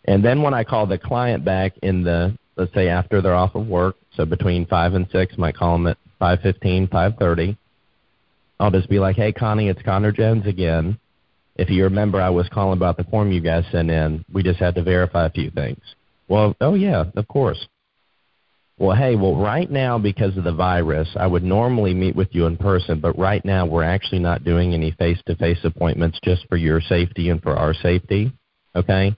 And 0.06 0.24
then 0.24 0.42
when 0.42 0.54
I 0.54 0.64
call 0.64 0.86
the 0.86 0.98
client 0.98 1.46
back 1.46 1.78
in 1.82 2.04
the, 2.04 2.38
let's 2.56 2.74
say 2.74 2.90
after 2.90 3.22
they're 3.22 3.36
off 3.36 3.56
of 3.56 3.68
work, 3.68 3.96
so 4.16 4.26
between 4.26 4.66
five 4.66 4.94
and 4.94 5.08
six, 5.12 5.38
might 5.38 5.56
call 5.56 5.74
them 5.74 5.88
at 5.88 5.98
five 6.20 6.42
fifteen, 6.42 6.88
five 6.88 7.16
thirty. 7.18 7.58
I'll 8.60 8.72
just 8.72 8.90
be 8.90 9.00
like, 9.00 9.16
"Hey, 9.16 9.32
Connie, 9.32 9.70
it's 9.70 9.82
Connor 9.82 10.12
Jones 10.12 10.46
again. 10.46 10.98
If 11.56 11.70
you 11.70 11.84
remember, 11.86 12.22
I 12.22 12.30
was 12.30 12.50
calling 12.50 12.78
about 12.78 12.98
the 12.98 13.04
form 13.06 13.32
you 13.32 13.42
guys 13.42 13.66
sent 13.72 13.90
in. 13.90 14.26
We 14.32 14.44
just 14.44 14.60
had 14.60 14.76
to 14.76 14.84
verify 14.84 15.26
a 15.26 15.30
few 15.32 15.52
things." 15.52 15.82
Well, 16.28 16.56
oh 16.62 16.74
yeah, 16.74 17.06
of 17.16 17.28
course. 17.28 17.68
well, 18.78 18.96
hey, 18.96 19.16
well, 19.16 19.36
right 19.36 19.70
now, 19.70 19.98
because 19.98 20.36
of 20.38 20.44
the 20.44 20.52
virus, 20.52 21.08
I 21.16 21.28
would 21.28 21.44
normally 21.44 21.94
meet 21.94 22.16
with 22.16 22.30
you 22.32 22.46
in 22.46 22.58
person, 22.58 23.00
but 23.00 23.18
right 23.18 23.44
now 23.46 23.66
we're 23.66 23.84
actually 23.84 24.20
not 24.20 24.44
doing 24.44 24.74
any 24.74 24.92
face 24.92 25.22
to 25.28 25.36
face 25.38 25.60
appointments 25.64 26.20
just 26.24 26.46
for 26.50 26.58
your 26.58 26.82
safety 26.82 27.30
and 27.30 27.42
for 27.42 27.56
our 27.56 27.74
safety. 27.74 28.34
Okay? 28.76 29.16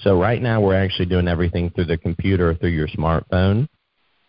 So 0.00 0.20
right 0.20 0.40
now 0.42 0.60
we're 0.60 0.76
actually 0.76 1.06
doing 1.06 1.26
everything 1.26 1.70
through 1.70 1.86
the 1.86 1.96
computer, 1.96 2.54
through 2.54 2.70
your 2.70 2.88
smartphone. 2.88 3.68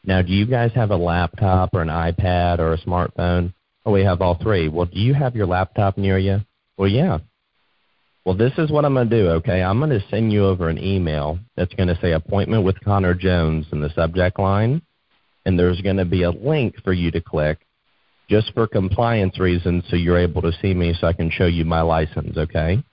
Now, 0.06 0.22
do 0.22 0.32
you 0.32 0.46
guys 0.46 0.72
have 0.76 0.92
a 0.92 0.98
laptop 0.98 1.74
or 1.74 1.82
an 1.82 1.90
iPad 1.90 2.60
or 2.60 2.74
a 2.74 2.78
smartphone? 2.78 3.54
Oh, 3.86 3.92
we 3.92 4.04
have 4.04 4.22
all 4.22 4.36
three. 4.42 4.70
Well, 4.70 4.86
do 4.86 5.00
you 5.00 5.14
have 5.14 5.36
your 5.36 5.46
laptop 5.46 5.98
near 5.98 6.18
you? 6.18 6.40
Well, 6.78 6.88
yeah. 6.88 7.20
Well, 8.30 8.38
this 8.38 8.54
is 8.60 8.70
what 8.70 8.86
I'm 8.86 8.94
going 8.94 9.10
to 9.10 9.24
do, 9.24 9.30
okay? 9.30 9.64
I'm 9.64 9.80
going 9.80 9.90
to 9.90 10.08
send 10.12 10.32
you 10.32 10.46
over 10.46 10.70
an 10.70 10.78
email 10.78 11.40
that's 11.58 11.74
going 11.74 11.88
to 11.88 11.98
say 12.00 12.12
appointment 12.12 12.64
with 12.64 12.80
Connor 12.82 13.16
Jones 13.16 13.66
in 13.72 13.82
the 13.82 13.92
subject 13.96 14.38
line, 14.38 14.84
and 15.48 15.58
there's 15.58 15.82
going 15.82 15.98
to 15.98 16.06
be 16.06 16.22
a 16.22 16.30
link 16.30 16.76
for 16.84 16.94
you 16.94 17.10
to 17.10 17.22
click 17.22 17.58
just 18.30 18.54
for 18.54 18.68
compliance 18.68 19.40
reasons 19.40 19.84
so 19.90 19.96
you're 19.96 20.20
able 20.20 20.44
to 20.44 20.52
see 20.62 20.76
me 20.76 20.94
so 20.94 21.08
I 21.08 21.14
can 21.14 21.32
show 21.32 21.48
you 21.48 21.66
my 21.66 21.82
license, 21.82 22.38
okay? 22.38 22.84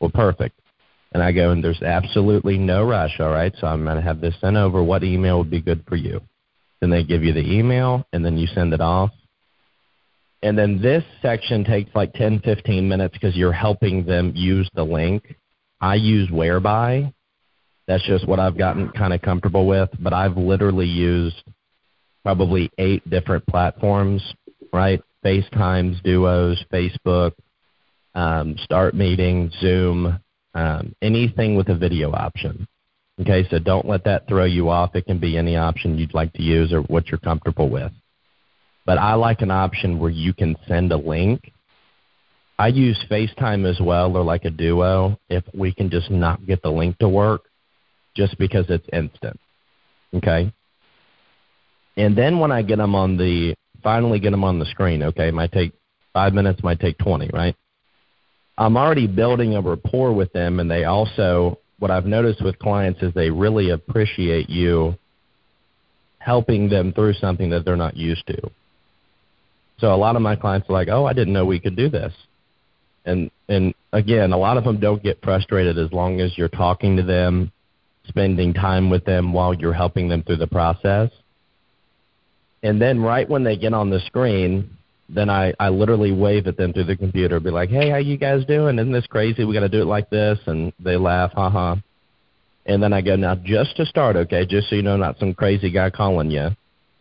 Well, 0.00 0.12
perfect. 0.14 0.58
And 1.12 1.22
I 1.22 1.32
go, 1.32 1.50
and 1.50 1.62
there's 1.62 1.82
absolutely 1.82 2.56
no 2.56 2.88
rush, 2.88 3.20
all 3.20 3.28
right? 3.28 3.52
So 3.60 3.66
I'm 3.66 3.84
going 3.84 3.96
to 3.96 4.02
have 4.02 4.22
this 4.22 4.34
sent 4.40 4.56
over. 4.56 4.82
What 4.82 5.04
email 5.04 5.36
would 5.40 5.50
be 5.50 5.60
good 5.60 5.84
for 5.86 5.96
you? 5.96 6.22
Then 6.80 6.88
they 6.88 7.04
give 7.04 7.22
you 7.22 7.34
the 7.34 7.52
email, 7.52 8.06
and 8.14 8.24
then 8.24 8.38
you 8.38 8.46
send 8.46 8.72
it 8.72 8.80
off. 8.80 9.10
And 10.42 10.56
then 10.56 10.80
this 10.80 11.04
section 11.20 11.64
takes 11.64 11.90
like 11.94 12.12
10, 12.14 12.40
15 12.40 12.88
minutes 12.88 13.14
because 13.14 13.36
you're 13.36 13.52
helping 13.52 14.04
them 14.04 14.32
use 14.36 14.70
the 14.74 14.84
link. 14.84 15.36
I 15.80 15.96
use 15.96 16.30
Whereby. 16.30 17.12
That's 17.86 18.06
just 18.06 18.28
what 18.28 18.38
I've 18.38 18.58
gotten 18.58 18.90
kind 18.90 19.12
of 19.12 19.22
comfortable 19.22 19.66
with. 19.66 19.88
But 19.98 20.12
I've 20.12 20.36
literally 20.36 20.86
used 20.86 21.42
probably 22.22 22.70
eight 22.78 23.08
different 23.08 23.46
platforms, 23.46 24.22
right? 24.72 25.02
FaceTimes, 25.24 26.02
Duos, 26.02 26.62
Facebook, 26.72 27.32
um, 28.14 28.56
Start 28.58 28.94
Meeting, 28.94 29.50
Zoom, 29.60 30.20
um, 30.54 30.94
anything 31.02 31.56
with 31.56 31.68
a 31.68 31.74
video 31.74 32.12
option. 32.12 32.66
Okay, 33.20 33.48
so 33.50 33.58
don't 33.58 33.88
let 33.88 34.04
that 34.04 34.28
throw 34.28 34.44
you 34.44 34.68
off. 34.68 34.94
It 34.94 35.06
can 35.06 35.18
be 35.18 35.36
any 35.36 35.56
option 35.56 35.98
you'd 35.98 36.14
like 36.14 36.32
to 36.34 36.42
use 36.42 36.72
or 36.72 36.82
what 36.82 37.08
you're 37.08 37.18
comfortable 37.18 37.68
with 37.68 37.90
but 38.88 38.96
I 38.96 39.12
like 39.16 39.42
an 39.42 39.50
option 39.50 39.98
where 39.98 40.10
you 40.10 40.32
can 40.32 40.56
send 40.66 40.92
a 40.92 40.96
link. 40.96 41.52
I 42.58 42.68
use 42.68 42.98
FaceTime 43.10 43.68
as 43.68 43.78
well 43.82 44.16
or 44.16 44.24
like 44.24 44.46
a 44.46 44.50
duo 44.50 45.20
if 45.28 45.44
we 45.52 45.74
can 45.74 45.90
just 45.90 46.10
not 46.10 46.46
get 46.46 46.62
the 46.62 46.70
link 46.70 46.96
to 47.00 47.06
work 47.06 47.42
just 48.16 48.38
because 48.38 48.64
it's 48.70 48.88
instant. 48.90 49.38
Okay? 50.14 50.50
And 51.98 52.16
then 52.16 52.38
when 52.38 52.50
I 52.50 52.62
get 52.62 52.78
them 52.78 52.94
on 52.94 53.18
the 53.18 53.54
finally 53.82 54.20
get 54.20 54.30
them 54.30 54.42
on 54.42 54.58
the 54.58 54.64
screen, 54.64 55.02
okay, 55.02 55.30
might 55.32 55.52
take 55.52 55.74
5 56.14 56.32
minutes, 56.32 56.62
might 56.62 56.80
take 56.80 56.96
20, 56.96 57.28
right? 57.34 57.54
I'm 58.56 58.78
already 58.78 59.06
building 59.06 59.54
a 59.54 59.60
rapport 59.60 60.14
with 60.14 60.32
them 60.32 60.60
and 60.60 60.70
they 60.70 60.84
also 60.84 61.58
what 61.78 61.90
I've 61.90 62.06
noticed 62.06 62.42
with 62.42 62.58
clients 62.58 63.02
is 63.02 63.12
they 63.12 63.28
really 63.28 63.68
appreciate 63.68 64.48
you 64.48 64.94
helping 66.20 66.70
them 66.70 66.94
through 66.94 67.12
something 67.12 67.50
that 67.50 67.66
they're 67.66 67.76
not 67.76 67.94
used 67.94 68.26
to. 68.28 68.50
So 69.80 69.94
a 69.94 69.96
lot 69.96 70.16
of 70.16 70.22
my 70.22 70.36
clients 70.36 70.68
are 70.68 70.72
like, 70.72 70.88
"Oh, 70.88 71.04
I 71.04 71.12
didn't 71.12 71.32
know 71.32 71.44
we 71.44 71.60
could 71.60 71.76
do 71.76 71.88
this," 71.88 72.12
and 73.04 73.30
and 73.48 73.74
again, 73.92 74.32
a 74.32 74.36
lot 74.36 74.56
of 74.56 74.64
them 74.64 74.80
don't 74.80 75.02
get 75.02 75.22
frustrated 75.22 75.78
as 75.78 75.92
long 75.92 76.20
as 76.20 76.36
you're 76.36 76.48
talking 76.48 76.96
to 76.96 77.02
them, 77.02 77.52
spending 78.06 78.52
time 78.52 78.90
with 78.90 79.04
them 79.04 79.32
while 79.32 79.54
you're 79.54 79.72
helping 79.72 80.08
them 80.08 80.22
through 80.22 80.36
the 80.36 80.46
process. 80.46 81.10
And 82.62 82.82
then 82.82 83.00
right 83.00 83.28
when 83.28 83.44
they 83.44 83.56
get 83.56 83.72
on 83.72 83.88
the 83.88 84.00
screen, 84.00 84.76
then 85.08 85.30
I, 85.30 85.54
I 85.60 85.68
literally 85.68 86.12
wave 86.12 86.48
at 86.48 86.56
them 86.56 86.72
through 86.72 86.84
the 86.84 86.96
computer, 86.96 87.38
be 87.38 87.50
like, 87.50 87.70
hey, 87.70 87.88
how 87.88 87.98
you 87.98 88.16
guys 88.16 88.44
doing? 88.44 88.78
Isn't 88.78 88.92
this 88.92 89.06
crazy? 89.06 89.44
We 89.44 89.54
got 89.54 89.60
to 89.60 89.68
do 89.68 89.80
it 89.80 89.86
like 89.86 90.10
this. 90.10 90.38
And 90.46 90.72
they 90.80 90.96
laugh, 90.96 91.32
"Ha 91.34 91.48
ha." 91.50 91.76
And 92.66 92.82
then 92.82 92.92
I 92.92 93.00
go, 93.00 93.16
now 93.16 93.34
just 93.34 93.76
to 93.76 93.86
start, 93.86 94.16
okay, 94.16 94.44
just 94.44 94.68
so 94.68 94.76
you 94.76 94.82
know, 94.82 94.96
not 94.96 95.18
some 95.18 95.32
crazy 95.32 95.70
guy 95.70 95.88
calling 95.88 96.30
you. 96.30 96.50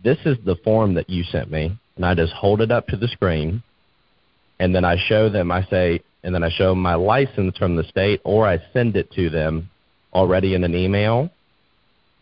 This 0.01 0.17
is 0.25 0.37
the 0.45 0.55
form 0.63 0.93
that 0.93 1.09
you 1.09 1.23
sent 1.23 1.51
me 1.51 1.77
and 1.97 2.05
I 2.05 2.15
just 2.15 2.33
hold 2.33 2.61
it 2.61 2.71
up 2.71 2.87
to 2.87 2.95
the 2.95 3.07
screen, 3.07 3.61
and 4.59 4.73
then 4.73 4.85
I 4.85 4.95
show 4.97 5.29
them. 5.29 5.51
I 5.51 5.63
say, 5.65 6.01
and 6.23 6.33
then 6.33 6.43
I 6.43 6.49
show 6.49 6.73
my 6.73 6.95
license 6.95 7.57
from 7.57 7.75
the 7.75 7.83
state, 7.83 8.21
or 8.23 8.47
I 8.47 8.59
send 8.73 8.95
it 8.95 9.11
to 9.11 9.29
them 9.29 9.69
already 10.13 10.53
in 10.55 10.63
an 10.63 10.75
email, 10.75 11.29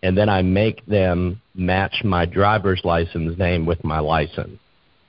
and 0.01 0.17
then 0.17 0.29
I 0.29 0.41
make 0.41 0.85
them 0.85 1.41
match 1.53 2.01
my 2.03 2.25
driver's 2.25 2.81
license 2.83 3.37
name 3.37 3.65
with 3.65 3.83
my 3.83 3.99
license. 3.99 4.59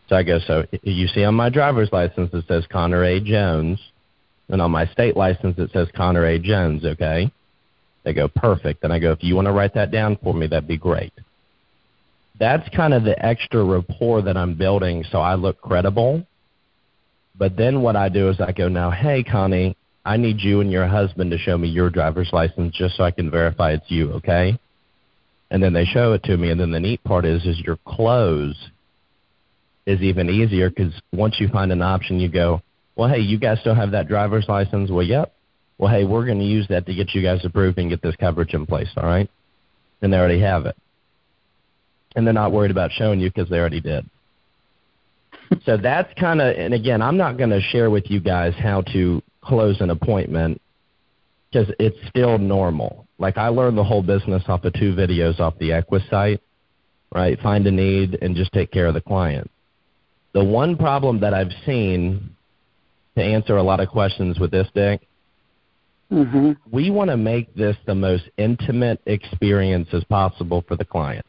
So 0.09 0.17
I 0.17 0.23
go, 0.23 0.39
so 0.47 0.65
you 0.83 1.09
see 1.09 1.25
on 1.25 1.35
my 1.35 1.49
driver's 1.49 1.91
license 1.93 2.31
it 2.33 2.45
says 2.47 2.65
Connor 2.71 3.05
A. 3.05 3.21
Jones, 3.21 3.81
and 4.49 4.63
on 4.63 4.71
my 4.71 4.87
state 4.87 5.17
license 5.17 5.59
it 5.59 5.71
says 5.73 5.89
Connor 5.97 6.25
A. 6.27 6.39
Jones, 6.39 6.85
okay? 6.85 7.33
They 8.05 8.13
go, 8.13 8.29
perfect. 8.29 8.85
And 8.85 8.93
I 8.93 9.01
go, 9.01 9.11
if 9.11 9.25
you 9.25 9.35
want 9.35 9.47
to 9.47 9.53
write 9.53 9.75
that 9.75 9.91
down 9.91 10.17
for 10.23 10.33
me, 10.33 10.47
that'd 10.47 10.69
be 10.69 10.77
great 10.77 11.13
that's 12.39 12.69
kind 12.75 12.93
of 12.93 13.05
the 13.05 13.25
extra 13.25 13.65
rapport 13.65 14.23
that 14.23 14.37
I'm 14.37 14.55
building 14.55 15.05
so 15.11 15.21
I 15.21 15.35
look 15.35 15.61
credible. 15.61 16.27
But 17.39 17.57
then 17.57 17.83
what 17.83 17.97
I 17.97 18.09
do 18.09 18.31
is 18.31 18.41
I 18.41 18.53
go, 18.53 18.69
now, 18.69 18.91
hey, 18.91 19.23
Connie, 19.23 19.77
I 20.05 20.17
need 20.17 20.41
you 20.41 20.61
and 20.61 20.71
your 20.71 20.87
husband 20.87 21.31
to 21.31 21.39
show 21.39 21.59
me 21.59 21.69
your 21.69 21.91
driver's 21.91 22.31
license 22.33 22.75
just 22.75 22.97
so 22.97 23.05
I 23.05 23.11
can 23.11 23.31
verify 23.31 23.73
it's 23.73 23.91
you, 23.91 24.13
okay? 24.13 24.59
And 25.51 25.63
then 25.63 25.73
they 25.73 25.85
show 25.85 26.13
it 26.13 26.23
to 26.25 26.37
me. 26.37 26.51
And 26.51 26.61
then 26.61 26.71
the 26.71 26.81
neat 26.81 27.03
part 27.05 27.25
is, 27.25 27.45
is 27.45 27.61
your 27.61 27.79
clothes 27.87 28.57
is 29.87 30.01
even 30.01 30.31
easier 30.31 30.71
because 30.71 30.93
once 31.13 31.37
you 31.39 31.49
find 31.49 31.73
an 31.73 31.83
option, 31.83 32.21
you 32.21 32.29
go, 32.29 32.63
well, 32.97 33.09
hey, 33.09 33.21
you 33.21 33.39
guys 33.39 33.61
still 33.61 33.75
have 33.75 33.91
that 33.93 34.09
driver's 34.09 34.49
license? 34.49 34.91
Well, 34.91 35.05
yep. 35.05 35.35
Well, 35.79 35.93
hey, 35.93 36.05
we're 36.05 36.25
going 36.25 36.39
to 36.39 36.45
use 36.45 36.67
that 36.69 36.87
to 36.87 36.95
get 36.95 37.15
you 37.15 37.23
guys 37.23 37.45
approved 37.45 37.79
and 37.79 37.91
get 37.91 38.01
this 38.01 38.17
coverage 38.17 38.55
in 38.55 38.65
place, 38.65 38.89
all 38.97 39.05
right? 39.05 39.29
And 40.01 40.13
they 40.13 40.17
already 40.17 40.41
have 40.41 40.67
it 40.67 40.77
and 42.17 42.27
they're 42.27 42.35
not 42.35 42.51
worried 42.51 42.71
about 42.71 42.91
showing 42.91 43.21
you 43.21 43.31
because 43.31 43.49
they 43.49 43.59
already 43.59 43.81
did. 43.81 44.09
so 45.65 45.77
that's 45.77 46.13
kind 46.19 46.41
of, 46.41 46.57
and 46.57 46.75
again, 46.75 47.03
I'm 47.03 47.17
not 47.17 47.37
going 47.37 47.51
to 47.51 47.61
share 47.61 47.91
with 47.91 48.11
you 48.11 48.21
guys 48.21 48.55
how 48.59 48.83
to 48.93 49.23
close 49.43 49.81
an 49.81 49.91
appointment 49.91 50.61
because 51.53 51.73
it's 51.79 51.97
still 52.09 52.39
normal. 52.39 53.07
Like 53.19 53.37
I 53.39 53.49
learned 53.49 53.79
the 53.79 53.85
whole 53.85 54.03
business 54.03 54.43
off 54.49 54.65
of 54.65 54.73
two 54.73 54.95
videos 54.95 55.39
off 55.39 55.59
the 55.59 55.71
Equis 55.71 56.09
site, 56.11 56.41
right? 57.15 57.39
Find 57.41 57.67
a 57.67 57.71
need 57.71 58.19
and 58.21 58.35
just 58.35 58.53
take 58.53 58.73
care 58.73 58.87
of 58.87 58.95
the 58.95 59.01
client. 59.01 59.51
The 60.33 60.45
one 60.45 60.77
problem 60.77 61.21
that 61.21 61.33
I've 61.33 61.53
seen 61.65 62.35
to 63.17 63.23
answer 63.23 63.57
a 63.57 63.63
lot 63.63 63.81
of 63.81 63.89
questions 63.89 64.39
with 64.39 64.51
this 64.51 64.69
deck, 64.75 65.01
mm-hmm. 66.13 66.53
we 66.71 66.91
want 66.91 67.11
to 67.11 67.17
make 67.17 67.55
this 67.55 67.77
the 67.87 67.95
most 67.95 68.25
intimate 68.37 69.01
experience 69.07 69.89
as 69.93 70.05
possible 70.05 70.63
for 70.69 70.77
the 70.77 70.85
client. 70.85 71.25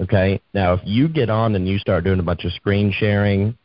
Okay. 0.00 0.40
Now, 0.54 0.74
if 0.74 0.80
you 0.84 1.08
get 1.08 1.28
on 1.28 1.54
and 1.54 1.68
you 1.68 1.78
start 1.78 2.04
doing 2.04 2.20
a 2.20 2.22
bunch 2.22 2.44
of 2.44 2.52
screen 2.52 2.92
sharing, 2.96 3.56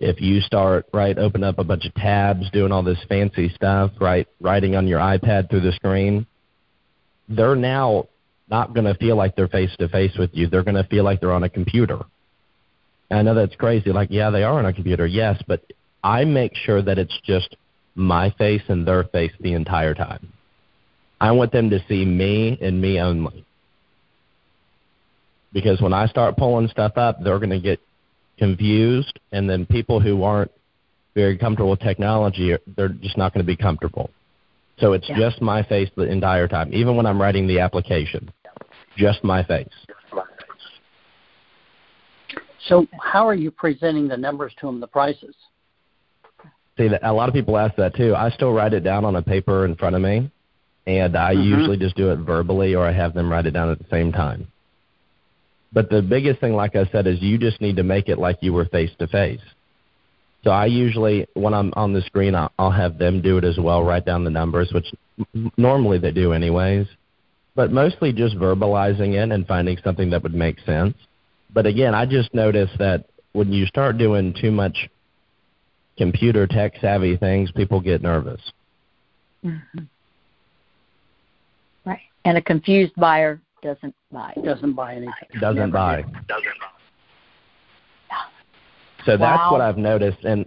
if 0.00 0.20
you 0.20 0.40
start 0.40 0.86
right, 0.92 1.16
open 1.16 1.44
up 1.44 1.58
a 1.58 1.64
bunch 1.64 1.86
of 1.86 1.94
tabs, 1.94 2.50
doing 2.50 2.72
all 2.72 2.82
this 2.82 2.98
fancy 3.08 3.48
stuff, 3.54 3.92
right, 4.00 4.26
writing 4.40 4.74
on 4.74 4.88
your 4.88 4.98
iPad 4.98 5.48
through 5.48 5.60
the 5.60 5.72
screen, 5.72 6.26
they're 7.28 7.54
now 7.54 8.08
not 8.50 8.74
going 8.74 8.86
to 8.86 8.94
feel 8.94 9.16
like 9.16 9.36
they're 9.36 9.48
face 9.48 9.70
to 9.78 9.88
face 9.88 10.12
with 10.18 10.30
you. 10.32 10.48
They're 10.48 10.64
going 10.64 10.82
to 10.82 10.88
feel 10.88 11.04
like 11.04 11.20
they're 11.20 11.32
on 11.32 11.44
a 11.44 11.48
computer. 11.48 12.00
And 13.08 13.20
I 13.20 13.22
know 13.22 13.34
that's 13.34 13.54
crazy. 13.54 13.92
Like, 13.92 14.08
yeah, 14.10 14.30
they 14.30 14.42
are 14.42 14.58
on 14.58 14.66
a 14.66 14.72
computer, 14.72 15.06
yes, 15.06 15.40
but 15.46 15.62
I 16.02 16.24
make 16.24 16.56
sure 16.56 16.82
that 16.82 16.98
it's 16.98 17.16
just 17.24 17.56
my 17.94 18.30
face 18.30 18.62
and 18.68 18.86
their 18.86 19.04
face 19.04 19.32
the 19.40 19.52
entire 19.52 19.94
time. 19.94 20.32
I 21.20 21.30
want 21.30 21.52
them 21.52 21.70
to 21.70 21.78
see 21.88 22.04
me 22.04 22.58
and 22.60 22.82
me 22.82 22.98
only 22.98 23.44
because 25.52 25.80
when 25.80 25.92
I 25.92 26.06
start 26.06 26.36
pulling 26.36 26.68
stuff 26.68 26.92
up, 26.96 27.22
they're 27.22 27.38
going 27.38 27.50
to 27.50 27.60
get 27.60 27.80
confused, 28.38 29.18
and 29.32 29.48
then 29.48 29.66
people 29.66 30.00
who 30.00 30.22
aren't 30.22 30.50
very 31.14 31.36
comfortable 31.36 31.70
with 31.70 31.80
technology, 31.80 32.56
they're 32.76 32.88
just 32.88 33.18
not 33.18 33.32
going 33.32 33.44
to 33.44 33.46
be 33.46 33.56
comfortable. 33.56 34.10
So 34.78 34.94
it's 34.94 35.08
yeah. 35.08 35.18
just 35.18 35.42
my 35.42 35.62
face 35.62 35.90
the 35.96 36.04
entire 36.04 36.48
time, 36.48 36.72
even 36.72 36.96
when 36.96 37.06
I'm 37.06 37.20
writing 37.20 37.46
the 37.46 37.60
application, 37.60 38.32
just 38.96 39.22
my 39.22 39.44
face. 39.44 39.68
So 42.68 42.86
how 43.00 43.26
are 43.28 43.34
you 43.34 43.50
presenting 43.50 44.08
the 44.08 44.16
numbers 44.16 44.52
to 44.60 44.66
them, 44.66 44.80
the 44.80 44.86
prices? 44.86 45.34
See, 46.78 46.88
a 47.02 47.12
lot 47.12 47.28
of 47.28 47.34
people 47.34 47.58
ask 47.58 47.76
that 47.76 47.94
too. 47.94 48.14
I 48.14 48.30
still 48.30 48.52
write 48.52 48.72
it 48.72 48.80
down 48.80 49.04
on 49.04 49.16
a 49.16 49.22
paper 49.22 49.66
in 49.66 49.76
front 49.76 49.94
of 49.94 50.00
me, 50.00 50.30
and 50.86 51.16
I 51.16 51.34
mm-hmm. 51.34 51.42
usually 51.42 51.76
just 51.76 51.96
do 51.96 52.10
it 52.10 52.16
verbally, 52.16 52.74
or 52.74 52.86
I 52.86 52.92
have 52.92 53.14
them 53.14 53.30
write 53.30 53.46
it 53.46 53.50
down 53.50 53.70
at 53.70 53.78
the 53.78 53.86
same 53.90 54.10
time. 54.10 54.48
But 55.72 55.88
the 55.88 56.02
biggest 56.02 56.40
thing, 56.40 56.54
like 56.54 56.76
I 56.76 56.84
said, 56.92 57.06
is 57.06 57.20
you 57.22 57.38
just 57.38 57.60
need 57.60 57.76
to 57.76 57.82
make 57.82 58.08
it 58.08 58.18
like 58.18 58.38
you 58.42 58.52
were 58.52 58.66
face 58.66 58.90
to 58.98 59.06
face. 59.06 59.40
So 60.44 60.50
I 60.50 60.66
usually, 60.66 61.26
when 61.34 61.54
I'm 61.54 61.72
on 61.76 61.92
the 61.92 62.02
screen, 62.02 62.34
I'll, 62.34 62.52
I'll 62.58 62.70
have 62.70 62.98
them 62.98 63.22
do 63.22 63.38
it 63.38 63.44
as 63.44 63.58
well, 63.58 63.82
write 63.82 64.04
down 64.04 64.24
the 64.24 64.30
numbers, 64.30 64.72
which 64.72 64.92
normally 65.56 65.98
they 65.98 66.10
do 66.10 66.32
anyways. 66.32 66.86
but 67.54 67.70
mostly 67.70 68.12
just 68.12 68.36
verbalizing 68.36 69.14
it 69.14 69.30
and 69.30 69.46
finding 69.46 69.76
something 69.84 70.10
that 70.10 70.22
would 70.22 70.34
make 70.34 70.58
sense. 70.60 70.94
But 71.52 71.66
again, 71.66 71.94
I 71.94 72.06
just 72.06 72.32
noticed 72.34 72.78
that 72.78 73.04
when 73.32 73.52
you 73.52 73.66
start 73.66 73.98
doing 73.98 74.34
too 74.38 74.50
much 74.50 74.88
computer 75.98 76.46
tech 76.46 76.72
savvy 76.80 77.16
things, 77.16 77.50
people 77.52 77.80
get 77.80 78.02
nervous. 78.02 78.40
Mm-hmm. 79.44 79.80
Right. 81.84 82.00
And 82.24 82.38
a 82.38 82.42
confused 82.42 82.94
buyer 82.96 83.40
doesn't 83.62 83.94
buy. 84.10 84.34
Doesn't 84.44 84.74
buy 84.74 84.92
anything. 84.94 85.12
Doesn't 85.40 85.56
Never 85.56 85.72
buy. 85.72 86.02
did. 86.02 86.10
Yeah. 88.10 88.16
So 89.06 89.16
that's 89.16 89.38
Wow. 89.38 89.52
what 89.52 89.60
I've 89.60 89.78
noticed, 89.78 90.24
and 90.24 90.46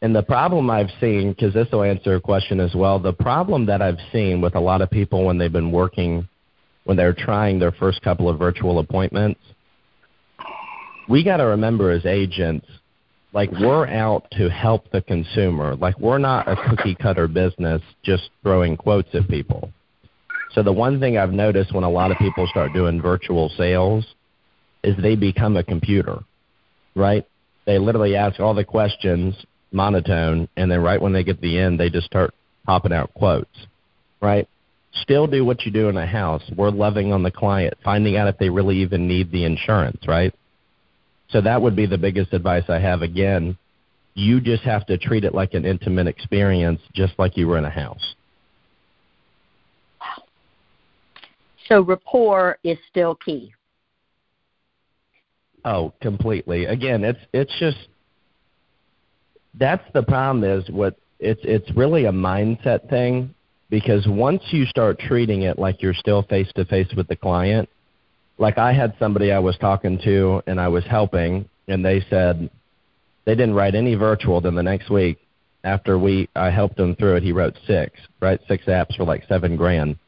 and 0.00 0.14
the 0.14 0.22
problem 0.22 0.70
I've 0.70 0.90
seen, 1.00 1.30
because 1.32 1.52
this 1.52 1.66
will 1.72 1.82
answer 1.82 2.14
a 2.14 2.20
question 2.20 2.60
as 2.60 2.72
well. 2.72 3.00
The 3.00 3.12
problem 3.12 3.66
that 3.66 3.82
I've 3.82 3.98
seen 4.12 4.40
with 4.40 4.54
a 4.54 4.60
lot 4.60 4.80
of 4.80 4.90
people 4.90 5.24
when 5.24 5.38
they've 5.38 5.52
been 5.52 5.72
working, 5.72 6.28
when 6.84 6.96
they're 6.96 7.12
trying 7.12 7.58
their 7.58 7.72
first 7.72 8.00
couple 8.02 8.28
of 8.28 8.38
virtual 8.38 8.78
appointments, 8.78 9.40
we 11.08 11.24
got 11.24 11.38
to 11.38 11.46
remember 11.46 11.90
as 11.90 12.06
agents, 12.06 12.66
like 13.32 13.50
we're 13.50 13.88
out 13.88 14.30
to 14.32 14.48
help 14.48 14.88
the 14.92 15.02
consumer. 15.02 15.74
Like 15.74 15.98
we're 15.98 16.18
not 16.18 16.46
a 16.46 16.54
cookie 16.68 16.94
cutter 16.94 17.26
business 17.26 17.82
just 18.04 18.30
throwing 18.44 18.76
quotes 18.76 19.12
at 19.14 19.26
people. 19.28 19.72
So 20.52 20.62
the 20.62 20.72
one 20.72 20.98
thing 21.00 21.18
I've 21.18 21.32
noticed 21.32 21.74
when 21.74 21.84
a 21.84 21.90
lot 21.90 22.10
of 22.10 22.18
people 22.18 22.46
start 22.46 22.72
doing 22.72 23.00
virtual 23.00 23.50
sales 23.50 24.06
is 24.82 24.96
they 24.96 25.16
become 25.16 25.56
a 25.56 25.64
computer, 25.64 26.20
right? 26.94 27.26
They 27.66 27.78
literally 27.78 28.16
ask 28.16 28.40
all 28.40 28.54
the 28.54 28.64
questions 28.64 29.34
monotone, 29.72 30.48
and 30.56 30.70
then 30.70 30.80
right 30.80 31.00
when 31.00 31.12
they 31.12 31.22
get 31.22 31.36
to 31.36 31.40
the 31.42 31.58
end, 31.58 31.78
they 31.78 31.90
just 31.90 32.06
start 32.06 32.34
popping 32.64 32.92
out 32.92 33.12
quotes, 33.14 33.66
right? 34.20 34.48
Still 35.02 35.26
do 35.26 35.44
what 35.44 35.64
you 35.64 35.70
do 35.70 35.88
in 35.88 35.96
a 35.96 36.06
house. 36.06 36.42
We're 36.56 36.70
loving 36.70 37.12
on 37.12 37.22
the 37.22 37.30
client, 37.30 37.74
finding 37.84 38.16
out 38.16 38.28
if 38.28 38.38
they 38.38 38.48
really 38.48 38.78
even 38.78 39.06
need 39.06 39.30
the 39.30 39.44
insurance, 39.44 40.00
right? 40.08 40.34
So 41.30 41.42
that 41.42 41.60
would 41.60 41.76
be 41.76 41.86
the 41.86 41.98
biggest 41.98 42.32
advice 42.32 42.64
I 42.68 42.78
have. 42.78 43.02
Again, 43.02 43.58
you 44.14 44.40
just 44.40 44.62
have 44.62 44.86
to 44.86 44.96
treat 44.96 45.24
it 45.24 45.34
like 45.34 45.54
an 45.54 45.64
intimate 45.64 46.06
experience, 46.06 46.80
just 46.94 47.12
like 47.18 47.36
you 47.36 47.46
were 47.46 47.58
in 47.58 47.64
a 47.64 47.70
house. 47.70 48.14
So 51.68 51.82
rapport 51.82 52.58
is 52.64 52.78
still 52.88 53.14
key. 53.14 53.52
Oh, 55.64 55.92
completely. 56.00 56.64
Again, 56.64 57.04
it's 57.04 57.18
it's 57.32 57.52
just 57.58 57.88
that's 59.54 59.84
the 59.92 60.02
problem 60.02 60.44
is 60.44 60.68
what 60.70 60.96
it's 61.18 61.40
it's 61.44 61.70
really 61.76 62.06
a 62.06 62.12
mindset 62.12 62.88
thing 62.88 63.34
because 63.70 64.06
once 64.08 64.42
you 64.50 64.64
start 64.64 64.98
treating 64.98 65.42
it 65.42 65.58
like 65.58 65.82
you're 65.82 65.94
still 65.94 66.22
face 66.22 66.50
to 66.54 66.64
face 66.64 66.88
with 66.96 67.08
the 67.08 67.16
client, 67.16 67.68
like 68.38 68.56
I 68.56 68.72
had 68.72 68.94
somebody 68.98 69.32
I 69.32 69.40
was 69.40 69.58
talking 69.58 69.98
to 70.04 70.42
and 70.46 70.60
I 70.60 70.68
was 70.68 70.84
helping 70.84 71.48
and 71.66 71.84
they 71.84 72.04
said 72.08 72.48
they 73.26 73.34
didn't 73.34 73.54
write 73.54 73.74
any 73.74 73.94
virtual 73.94 74.40
then 74.40 74.54
the 74.54 74.62
next 74.62 74.90
week 74.90 75.18
after 75.64 75.98
we 75.98 76.28
I 76.34 76.50
helped 76.50 76.78
him 76.78 76.94
through 76.96 77.16
it 77.16 77.22
he 77.22 77.32
wrote 77.32 77.58
six, 77.66 78.00
right? 78.20 78.40
Six 78.48 78.64
apps 78.66 78.96
for 78.96 79.04
like 79.04 79.24
7 79.28 79.56
grand. 79.56 79.98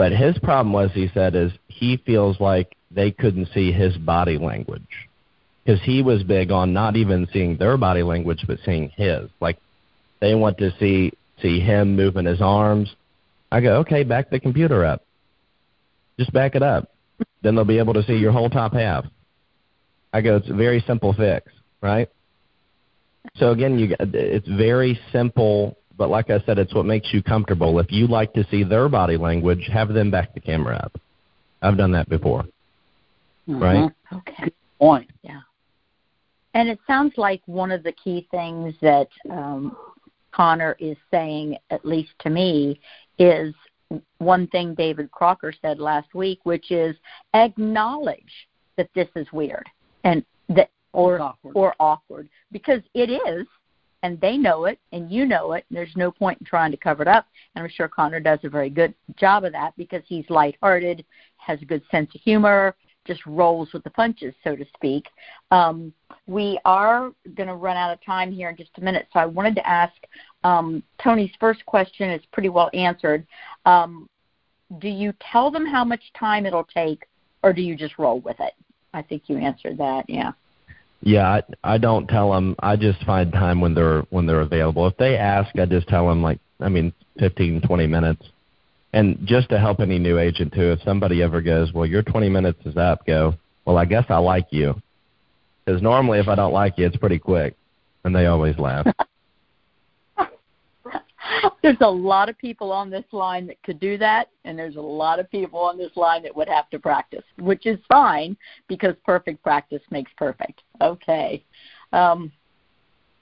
But 0.00 0.12
his 0.12 0.38
problem 0.38 0.72
was 0.72 0.90
he 0.94 1.10
said 1.12 1.36
is 1.36 1.52
he 1.68 1.98
feels 1.98 2.40
like 2.40 2.74
they 2.90 3.10
couldn't 3.10 3.50
see 3.52 3.70
his 3.70 3.98
body 3.98 4.38
language 4.38 5.06
because 5.62 5.78
he 5.82 6.02
was 6.02 6.22
big 6.22 6.50
on 6.50 6.72
not 6.72 6.96
even 6.96 7.28
seeing 7.34 7.58
their 7.58 7.76
body 7.76 8.02
language 8.02 8.42
but 8.46 8.60
seeing 8.64 8.88
his. 8.96 9.28
Like 9.42 9.58
they 10.20 10.34
want 10.34 10.56
to 10.56 10.72
see 10.80 11.12
see 11.42 11.60
him 11.60 11.96
moving 11.96 12.24
his 12.24 12.40
arms. 12.40 12.96
I 13.52 13.60
go, 13.60 13.74
okay, 13.80 14.02
back 14.02 14.30
the 14.30 14.40
computer 14.40 14.86
up. 14.86 15.04
Just 16.18 16.32
back 16.32 16.54
it 16.54 16.62
up. 16.62 16.90
Then 17.42 17.54
they'll 17.54 17.66
be 17.66 17.76
able 17.76 17.92
to 17.92 18.02
see 18.04 18.16
your 18.16 18.32
whole 18.32 18.48
top 18.48 18.72
half. 18.72 19.04
I 20.14 20.22
go, 20.22 20.36
it's 20.36 20.48
a 20.48 20.54
very 20.54 20.82
simple 20.86 21.12
fix, 21.12 21.52
right? 21.82 22.08
So 23.36 23.50
again, 23.50 23.78
you 23.78 23.94
it's 24.00 24.48
very 24.48 24.98
simple, 25.12 25.76
but 26.00 26.08
like 26.08 26.30
I 26.30 26.40
said, 26.46 26.58
it's 26.58 26.74
what 26.74 26.86
makes 26.86 27.12
you 27.12 27.22
comfortable. 27.22 27.78
If 27.78 27.92
you 27.92 28.06
like 28.06 28.32
to 28.32 28.42
see 28.50 28.64
their 28.64 28.88
body 28.88 29.18
language, 29.18 29.68
have 29.70 29.92
them 29.92 30.10
back 30.10 30.32
the 30.32 30.40
camera 30.40 30.76
up. 30.76 30.98
I've 31.60 31.76
done 31.76 31.92
that 31.92 32.08
before, 32.08 32.46
right? 33.46 33.90
Mhm. 33.90 33.94
Okay. 34.14 34.44
Good 34.44 34.54
point. 34.78 35.10
Yeah. 35.22 35.42
And 36.54 36.70
it 36.70 36.78
sounds 36.86 37.18
like 37.18 37.42
one 37.44 37.70
of 37.70 37.82
the 37.82 37.92
key 37.92 38.26
things 38.30 38.74
that 38.80 39.08
um, 39.28 39.76
Connor 40.32 40.74
is 40.80 40.96
saying, 41.10 41.58
at 41.68 41.84
least 41.84 42.12
to 42.20 42.30
me, 42.30 42.80
is 43.18 43.54
one 44.16 44.46
thing 44.46 44.74
David 44.74 45.10
Crocker 45.10 45.52
said 45.60 45.78
last 45.78 46.14
week, 46.14 46.40
which 46.44 46.70
is 46.70 46.96
acknowledge 47.34 48.48
that 48.78 48.88
this 48.94 49.08
is 49.16 49.30
weird 49.34 49.68
and 50.04 50.24
that 50.48 50.70
or 50.92 51.20
awkward. 51.20 51.52
or 51.54 51.74
awkward 51.78 52.28
because 52.52 52.80
it 52.94 53.10
is 53.10 53.46
and 54.02 54.20
they 54.20 54.36
know 54.36 54.64
it 54.64 54.78
and 54.92 55.10
you 55.10 55.26
know 55.26 55.52
it 55.52 55.64
and 55.68 55.76
there's 55.76 55.94
no 55.96 56.10
point 56.10 56.38
in 56.40 56.46
trying 56.46 56.70
to 56.70 56.76
cover 56.76 57.02
it 57.02 57.08
up. 57.08 57.26
And 57.54 57.64
i'm 57.64 57.70
sure 57.70 57.88
connor 57.88 58.20
does 58.20 58.38
a 58.44 58.48
very 58.48 58.70
good 58.70 58.94
job 59.16 59.44
of 59.44 59.52
that 59.52 59.74
because 59.76 60.02
he's 60.06 60.28
lighthearted 60.28 61.04
has 61.36 61.60
a 61.62 61.66
good 61.66 61.82
sense 61.90 62.14
of 62.14 62.20
humor 62.20 62.74
just 63.06 63.24
rolls 63.24 63.72
with 63.72 63.82
the 63.82 63.90
punches 63.90 64.34
so 64.44 64.54
to 64.54 64.64
speak. 64.76 65.06
Um, 65.50 65.92
we 66.26 66.60
are 66.64 67.12
going 67.34 67.48
to 67.48 67.54
run 67.54 67.76
out 67.76 67.92
of 67.92 68.04
time 68.04 68.30
here 68.30 68.50
in 68.50 68.56
just 68.56 68.70
a 68.76 68.80
minute 68.80 69.06
so 69.12 69.20
i 69.20 69.26
wanted 69.26 69.54
to 69.56 69.68
ask 69.68 69.94
um, 70.44 70.82
tony's 71.02 71.32
first 71.38 71.64
question 71.66 72.10
is 72.10 72.22
pretty 72.32 72.48
well 72.48 72.70
answered. 72.74 73.26
Um, 73.66 74.08
do 74.78 74.88
you 74.88 75.12
tell 75.32 75.50
them 75.50 75.66
how 75.66 75.84
much 75.84 76.02
time 76.18 76.46
it'll 76.46 76.64
take 76.64 77.04
or 77.42 77.52
do 77.52 77.62
you 77.62 77.74
just 77.74 77.98
roll 77.98 78.20
with 78.20 78.38
it? 78.40 78.52
I 78.92 79.02
think 79.02 79.24
you 79.26 79.36
answered 79.36 79.78
that 79.78 80.08
yeah 80.08 80.32
Yeah, 81.02 81.26
I, 81.28 81.42
I 81.74 81.78
don't 81.78 82.06
tell 82.06 82.32
them. 82.32 82.56
I 82.58 82.76
just 82.76 83.02
find 83.04 83.32
time 83.32 83.60
when 83.60 83.74
they're 83.74 84.02
when 84.10 84.26
they're 84.26 84.42
available. 84.42 84.86
If 84.86 84.96
they 84.96 85.16
ask, 85.16 85.58
I 85.58 85.64
just 85.64 85.88
tell 85.88 86.06
them 86.08 86.22
like 86.22 86.38
I 86.60 86.68
mean, 86.68 86.92
fifteen, 87.18 87.60
twenty 87.62 87.86
minutes. 87.86 88.22
And 88.92 89.18
just 89.24 89.48
to 89.50 89.58
help 89.58 89.80
any 89.80 89.98
new 89.98 90.18
agent 90.18 90.52
too, 90.52 90.72
if 90.72 90.82
somebody 90.82 91.22
ever 91.22 91.40
goes, 91.40 91.72
"Well, 91.72 91.86
your 91.86 92.02
20 92.02 92.28
minutes 92.28 92.58
is 92.66 92.76
up," 92.76 93.06
go, 93.06 93.34
"Well, 93.64 93.78
I 93.78 93.84
guess 93.84 94.04
I 94.08 94.18
like 94.18 94.48
you," 94.50 94.80
because 95.64 95.80
normally 95.80 96.18
if 96.18 96.28
I 96.28 96.34
don't 96.34 96.52
like 96.52 96.76
you, 96.76 96.86
it's 96.86 96.96
pretty 96.96 97.18
quick, 97.18 97.54
and 98.04 98.14
they 98.14 98.26
always 98.26 98.58
laugh. 98.58 98.86
there's 101.62 101.76
a 101.80 101.90
lot 101.90 102.28
of 102.28 102.38
people 102.38 102.72
on 102.72 102.90
this 102.90 103.04
line 103.12 103.46
that 103.46 103.62
could 103.62 103.80
do 103.80 103.98
that, 103.98 104.30
and 104.44 104.58
there's 104.58 104.76
a 104.76 104.80
lot 104.80 105.18
of 105.18 105.30
people 105.30 105.60
on 105.60 105.78
this 105.78 105.94
line 105.96 106.22
that 106.22 106.34
would 106.34 106.48
have 106.48 106.70
to 106.70 106.78
practice, 106.78 107.24
which 107.38 107.66
is 107.66 107.78
fine 107.88 108.36
because 108.68 108.94
perfect 109.04 109.42
practice 109.42 109.82
makes 109.90 110.10
perfect. 110.16 110.62
Okay. 110.80 111.44
Um, 111.92 112.32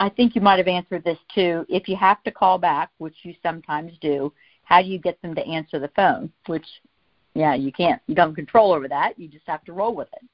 I 0.00 0.08
think 0.08 0.34
you 0.34 0.40
might 0.40 0.58
have 0.58 0.68
answered 0.68 1.02
this 1.04 1.18
too. 1.34 1.66
If 1.68 1.88
you 1.88 1.96
have 1.96 2.22
to 2.24 2.30
call 2.30 2.58
back, 2.58 2.90
which 2.98 3.16
you 3.22 3.34
sometimes 3.42 3.92
do, 4.00 4.32
how 4.64 4.82
do 4.82 4.88
you 4.88 4.98
get 4.98 5.20
them 5.22 5.34
to 5.34 5.46
answer 5.46 5.78
the 5.78 5.90
phone? 5.96 6.30
Which, 6.46 6.66
yeah, 7.34 7.54
you 7.54 7.72
can't. 7.72 8.00
You 8.06 8.14
don't 8.14 8.34
control 8.34 8.72
over 8.72 8.86
that. 8.88 9.18
You 9.18 9.28
just 9.28 9.46
have 9.46 9.64
to 9.64 9.72
roll 9.72 9.94
with 9.94 10.08
it. 10.12 10.28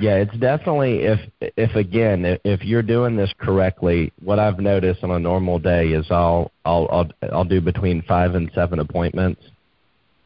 Yeah, 0.00 0.16
it's 0.16 0.36
definitely 0.38 1.00
if 1.00 1.20
if 1.40 1.74
again 1.76 2.24
if, 2.24 2.40
if 2.44 2.64
you're 2.64 2.82
doing 2.82 3.16
this 3.16 3.32
correctly, 3.38 4.12
what 4.22 4.38
I've 4.38 4.58
noticed 4.58 5.04
on 5.04 5.10
a 5.10 5.18
normal 5.18 5.58
day 5.58 5.88
is 5.88 6.06
I'll 6.10 6.50
I'll 6.64 6.88
I'll 6.90 7.10
I'll 7.32 7.44
do 7.44 7.60
between 7.60 8.02
five 8.02 8.34
and 8.34 8.50
seven 8.54 8.78
appointments, 8.78 9.42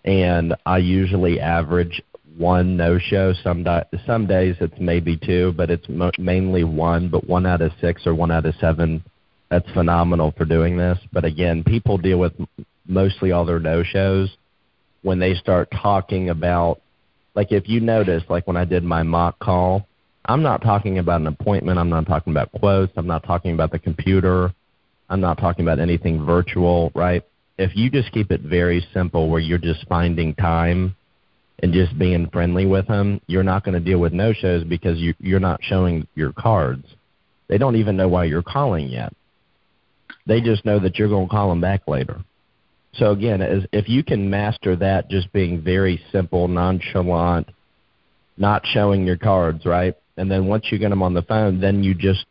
and 0.04 0.54
I 0.64 0.78
usually 0.78 1.40
average 1.40 2.00
one 2.38 2.76
no 2.76 2.98
show. 2.98 3.32
Some 3.42 3.64
di- 3.64 3.84
some 4.06 4.26
days 4.26 4.56
it's 4.60 4.78
maybe 4.78 5.16
two, 5.16 5.52
but 5.56 5.70
it's 5.70 5.88
mo- 5.88 6.12
mainly 6.18 6.64
one. 6.64 7.08
But 7.08 7.26
one 7.26 7.46
out 7.46 7.60
of 7.60 7.72
six 7.80 8.06
or 8.06 8.14
one 8.14 8.30
out 8.30 8.46
of 8.46 8.54
seven, 8.60 9.02
that's 9.50 9.70
phenomenal 9.72 10.32
for 10.36 10.44
doing 10.44 10.76
this. 10.76 10.98
But 11.12 11.24
again, 11.24 11.64
people 11.64 11.98
deal 11.98 12.18
with 12.18 12.34
mostly 12.86 13.32
all 13.32 13.44
their 13.44 13.60
no 13.60 13.82
shows 13.82 14.36
when 15.02 15.18
they 15.18 15.34
start 15.34 15.70
talking 15.70 16.30
about 16.30 16.80
like 17.36 17.52
if 17.52 17.68
you 17.68 17.80
notice 17.80 18.24
like 18.28 18.46
when 18.46 18.56
I 18.56 18.64
did 18.64 18.82
my 18.82 19.02
mock 19.04 19.38
call, 19.38 19.86
I'm 20.24 20.42
not 20.42 20.62
talking 20.62 20.98
about 20.98 21.20
an 21.20 21.28
appointment, 21.28 21.78
I'm 21.78 21.90
not 21.90 22.06
talking 22.06 22.32
about 22.32 22.50
quotes, 22.50 22.92
I'm 22.96 23.06
not 23.06 23.22
talking 23.22 23.52
about 23.52 23.70
the 23.70 23.78
computer, 23.78 24.52
I'm 25.08 25.20
not 25.20 25.38
talking 25.38 25.64
about 25.64 25.78
anything 25.78 26.24
virtual, 26.24 26.90
right? 26.94 27.22
If 27.58 27.76
you 27.76 27.90
just 27.90 28.10
keep 28.10 28.32
it 28.32 28.40
very 28.40 28.84
simple 28.92 29.28
where 29.28 29.40
you're 29.40 29.58
just 29.58 29.86
finding 29.86 30.34
time 30.34 30.96
and 31.60 31.72
just 31.72 31.96
being 31.98 32.28
friendly 32.30 32.66
with 32.66 32.88
them, 32.88 33.20
you're 33.28 33.42
not 33.42 33.64
going 33.64 33.74
to 33.74 33.80
deal 33.80 33.98
with 33.98 34.12
no 34.12 34.32
shows 34.32 34.64
because 34.64 34.98
you 34.98 35.14
you're 35.20 35.38
not 35.38 35.60
showing 35.62 36.08
your 36.14 36.32
cards. 36.32 36.86
They 37.48 37.58
don't 37.58 37.76
even 37.76 37.96
know 37.96 38.08
why 38.08 38.24
you're 38.24 38.42
calling 38.42 38.88
yet. 38.88 39.12
They 40.26 40.40
just 40.40 40.64
know 40.64 40.80
that 40.80 40.98
you're 40.98 41.08
going 41.08 41.28
to 41.28 41.30
call 41.30 41.50
them 41.50 41.60
back 41.60 41.86
later. 41.86 42.24
So 42.98 43.10
again, 43.10 43.42
as, 43.42 43.64
if 43.72 43.88
you 43.88 44.02
can 44.02 44.30
master 44.30 44.76
that, 44.76 45.10
just 45.10 45.32
being 45.32 45.62
very 45.62 46.00
simple, 46.12 46.48
nonchalant, 46.48 47.48
not 48.36 48.66
showing 48.66 49.06
your 49.06 49.16
cards, 49.16 49.64
right? 49.66 49.94
And 50.16 50.30
then 50.30 50.46
once 50.46 50.66
you 50.70 50.78
get 50.78 50.90
them 50.90 51.02
on 51.02 51.14
the 51.14 51.22
phone, 51.22 51.60
then 51.60 51.82
you 51.82 51.94
just 51.94 52.26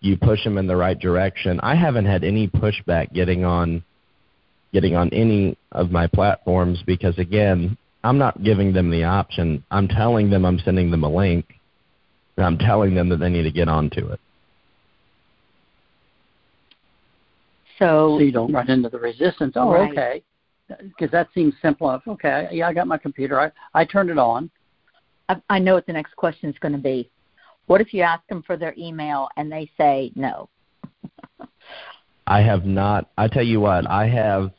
you 0.00 0.16
push 0.16 0.42
them 0.42 0.58
in 0.58 0.66
the 0.66 0.76
right 0.76 0.98
direction. 0.98 1.60
I 1.60 1.76
haven't 1.76 2.06
had 2.06 2.24
any 2.24 2.48
pushback 2.48 3.12
getting 3.12 3.44
on 3.44 3.84
getting 4.72 4.96
on 4.96 5.10
any 5.10 5.56
of 5.70 5.90
my 5.90 6.06
platforms 6.06 6.82
because 6.84 7.16
again, 7.18 7.76
I'm 8.02 8.18
not 8.18 8.42
giving 8.42 8.72
them 8.72 8.90
the 8.90 9.04
option. 9.04 9.64
I'm 9.70 9.86
telling 9.86 10.30
them 10.30 10.44
I'm 10.44 10.58
sending 10.58 10.90
them 10.90 11.04
a 11.04 11.08
link, 11.08 11.54
and 12.36 12.44
I'm 12.44 12.58
telling 12.58 12.94
them 12.94 13.08
that 13.10 13.18
they 13.18 13.28
need 13.28 13.44
to 13.44 13.52
get 13.52 13.68
onto 13.68 14.08
it. 14.08 14.20
So, 17.82 18.16
so 18.16 18.22
you 18.22 18.32
don't 18.32 18.52
run 18.52 18.70
into 18.70 18.88
the 18.88 18.98
resistance. 18.98 19.54
Oh, 19.56 19.72
Right. 19.72 19.90
okay. 19.90 20.22
Because 20.68 21.10
that 21.10 21.28
seems 21.34 21.52
simple 21.60 21.90
enough. 21.90 22.06
Okay, 22.06 22.48
yeah, 22.52 22.68
I 22.68 22.72
got 22.72 22.86
my 22.86 22.96
computer. 22.96 23.38
I 23.38 23.50
I 23.74 23.84
turned 23.84 24.08
it 24.08 24.18
on. 24.18 24.50
I, 25.28 25.36
I 25.50 25.58
know 25.58 25.74
what 25.74 25.86
the 25.86 25.92
next 25.92 26.14
question 26.16 26.48
is 26.48 26.58
going 26.60 26.72
to 26.72 26.78
be. 26.78 27.10
What 27.66 27.80
if 27.80 27.92
you 27.92 28.02
ask 28.02 28.26
them 28.28 28.42
for 28.42 28.56
their 28.56 28.74
email 28.78 29.28
and 29.36 29.50
they 29.52 29.70
say 29.76 30.12
no? 30.14 30.48
I 32.26 32.40
have 32.40 32.64
not. 32.64 33.10
I 33.18 33.28
tell 33.28 33.42
you 33.42 33.60
what, 33.60 33.90
I 33.90 34.06
have. 34.08 34.52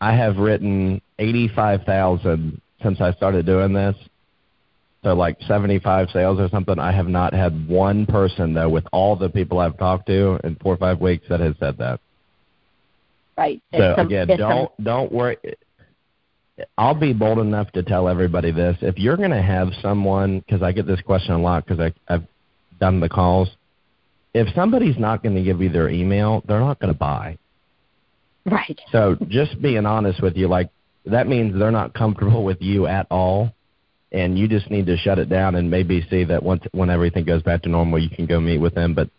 I 0.00 0.12
have 0.12 0.36
written 0.38 1.02
eighty-five 1.18 1.82
thousand 1.82 2.60
since 2.82 3.00
I 3.00 3.12
started 3.12 3.44
doing 3.44 3.72
this. 3.72 3.96
So 5.06 5.14
like 5.14 5.36
seventy-five 5.46 6.08
sales 6.12 6.40
or 6.40 6.48
something. 6.48 6.80
I 6.80 6.90
have 6.90 7.06
not 7.06 7.32
had 7.32 7.68
one 7.68 8.06
person 8.06 8.54
though, 8.54 8.68
with 8.68 8.82
all 8.92 9.14
the 9.14 9.28
people 9.28 9.60
I've 9.60 9.78
talked 9.78 10.08
to 10.08 10.40
in 10.42 10.56
four 10.56 10.74
or 10.74 10.76
five 10.78 11.00
weeks, 11.00 11.26
that 11.28 11.38
has 11.38 11.54
said 11.60 11.78
that. 11.78 12.00
Right. 13.38 13.62
So 13.72 13.94
some- 13.96 14.06
again, 14.08 14.26
don't 14.36 14.72
don't 14.82 15.12
worry. 15.12 15.36
I'll 16.76 16.98
be 16.98 17.12
bold 17.12 17.38
enough 17.38 17.70
to 17.72 17.84
tell 17.84 18.08
everybody 18.08 18.50
this: 18.50 18.78
if 18.80 18.98
you're 18.98 19.16
going 19.16 19.30
to 19.30 19.40
have 19.40 19.68
someone, 19.80 20.40
because 20.40 20.60
I 20.60 20.72
get 20.72 20.88
this 20.88 21.00
question 21.02 21.34
a 21.34 21.40
lot, 21.40 21.64
because 21.64 21.92
I've 22.08 22.26
done 22.80 22.98
the 22.98 23.08
calls. 23.08 23.48
If 24.34 24.52
somebody's 24.56 24.98
not 24.98 25.22
going 25.22 25.36
to 25.36 25.42
give 25.42 25.62
you 25.62 25.68
their 25.68 25.88
email, 25.88 26.42
they're 26.48 26.58
not 26.58 26.80
going 26.80 26.92
to 26.92 26.98
buy. 26.98 27.38
right. 28.44 28.80
So 28.90 29.16
just 29.28 29.62
being 29.62 29.86
honest 29.86 30.20
with 30.20 30.36
you, 30.36 30.48
like 30.48 30.68
that 31.04 31.28
means 31.28 31.56
they're 31.56 31.70
not 31.70 31.94
comfortable 31.94 32.42
with 32.42 32.60
you 32.60 32.88
at 32.88 33.06
all, 33.08 33.52
and 34.12 34.38
you 34.38 34.48
just 34.48 34.70
need 34.70 34.86
to 34.86 34.96
shut 34.96 35.18
it 35.18 35.28
down 35.28 35.56
and 35.56 35.70
maybe 35.70 36.06
see 36.08 36.24
that 36.24 36.42
once 36.42 36.62
when 36.72 36.90
everything 36.90 37.24
goes 37.24 37.42
back 37.42 37.62
to 37.62 37.68
normal, 37.68 37.98
you 37.98 38.10
can 38.10 38.26
go 38.26 38.40
meet 38.40 38.58
with 38.58 38.74
them. 38.74 38.94
But 38.94 39.10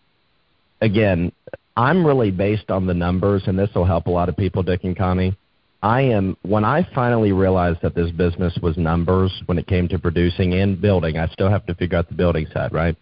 again, 0.82 1.32
I'm 1.76 2.06
really 2.06 2.32
based 2.32 2.72
on 2.72 2.88
the 2.88 2.94
numbers, 2.94 3.44
and 3.48 3.58
this 3.58 3.70
will 3.76 3.86
help 3.86 4.08
a 4.08 4.12
lot 4.12 4.30
of 4.30 4.38
people, 4.38 4.64
Dick 4.64 4.84
and 4.84 4.98
Connie. 4.98 5.38
I 5.84 6.02
am 6.02 6.36
when 6.42 6.66
I 6.66 6.88
finally 6.96 7.32
realized 7.32 7.82
that 7.84 7.94
this 7.94 8.10
business 8.12 8.58
was 8.64 8.78
numbers 8.78 9.44
when 9.46 9.60
it 9.60 9.68
came 9.68 9.88
to 9.90 10.00
producing 10.00 10.56
and 10.56 10.82
building. 10.82 11.20
I 11.20 11.28
still 11.28 11.50
have 11.50 11.66
to 11.68 11.76
figure 11.76 12.00
out 12.00 12.10
the 12.10 12.16
building 12.16 12.48
side, 12.52 12.74
right? 12.74 12.96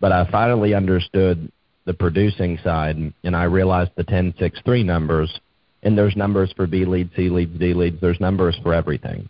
But 0.00 0.12
I 0.12 0.30
finally 0.30 0.74
understood 0.74 1.50
the 1.84 1.94
producing 1.94 2.58
side, 2.62 2.96
and 3.24 3.36
I 3.36 3.44
realized 3.44 3.90
the 3.96 4.04
10, 4.04 4.34
6, 4.38 4.60
3 4.64 4.82
numbers. 4.84 5.40
And 5.82 5.96
there's 5.96 6.16
numbers 6.16 6.52
for 6.56 6.66
B 6.66 6.84
leads, 6.84 7.14
C 7.16 7.28
leads, 7.28 7.58
D 7.58 7.74
leads. 7.74 8.00
There's 8.00 8.20
numbers 8.20 8.56
for 8.62 8.74
everything. 8.74 9.28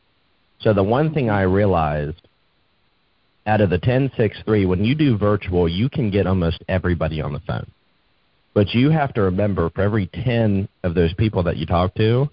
So 0.60 0.72
the 0.72 0.82
one 0.82 1.12
thing 1.12 1.30
I 1.30 1.42
realized 1.42 2.26
out 3.46 3.60
of 3.60 3.70
the 3.70 3.78
10, 3.78 4.10
6, 4.16 4.38
3, 4.44 4.66
when 4.66 4.84
you 4.84 4.94
do 4.94 5.16
virtual, 5.16 5.68
you 5.68 5.88
can 5.88 6.10
get 6.10 6.26
almost 6.26 6.62
everybody 6.68 7.20
on 7.20 7.32
the 7.32 7.40
phone. 7.40 7.70
But 8.54 8.74
you 8.74 8.90
have 8.90 9.14
to 9.14 9.22
remember 9.22 9.70
for 9.70 9.82
every 9.82 10.06
10 10.06 10.68
of 10.82 10.94
those 10.94 11.12
people 11.14 11.42
that 11.44 11.56
you 11.56 11.66
talk 11.66 11.94
to, 11.96 12.28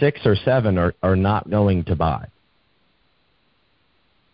six 0.00 0.20
or 0.24 0.34
seven 0.34 0.76
are, 0.76 0.94
are 1.02 1.16
not 1.16 1.48
going 1.48 1.84
to 1.84 1.96
buy. 1.96 2.28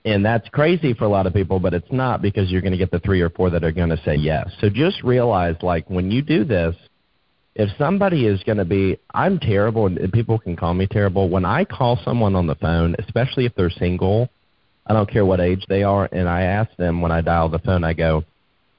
And 0.05 0.25
that's 0.25 0.49
crazy 0.49 0.95
for 0.95 1.05
a 1.05 1.09
lot 1.09 1.27
of 1.27 1.35
people, 1.35 1.61
but 1.61 1.75
it's 1.75 1.93
not 1.93 2.23
because 2.23 2.51
you're 2.51 2.63
going 2.63 2.73
to 2.73 2.79
get 2.79 2.91
the 2.91 3.01
three 3.01 3.21
or 3.21 3.29
four 3.29 3.51
that 3.51 3.63
are 3.63 3.73
going 3.73 3.91
to 3.91 4.01
say 4.03 4.15
yes. 4.15 4.51
So 4.61 4.71
just 4.71 5.03
realize, 5.03 5.57
like, 5.63 5.89
when 5.91 6.11
you 6.11 6.23
do 6.23 6.45
this, 6.45 6.75
if 7.61 7.69
somebody 7.77 8.25
is 8.25 8.43
going 8.45 8.57
to 8.57 8.65
be, 8.65 8.99
I'm 9.13 9.39
terrible, 9.39 9.85
and 9.87 10.11
people 10.15 10.39
can 10.39 10.57
call 10.57 10.73
me 10.73 10.87
terrible. 10.87 11.29
When 11.29 11.45
I 11.45 11.67
call 11.67 12.01
someone 12.03 12.35
on 12.35 12.47
the 12.47 12.55
phone, 12.55 12.97
especially 12.99 13.45
if 13.45 13.55
they're 13.55 13.69
single, 13.69 14.31
I 14.87 14.95
don't 14.95 15.11
care 15.11 15.27
what 15.27 15.41
age 15.41 15.67
they 15.69 15.83
are, 15.83 16.09
and 16.11 16.27
I 16.27 16.45
ask 16.45 16.75
them 16.79 17.03
when 17.03 17.13
I 17.13 17.21
dial 17.21 17.51
the 17.51 17.59
phone, 17.59 17.85
I 17.85 17.93
go, 17.93 18.25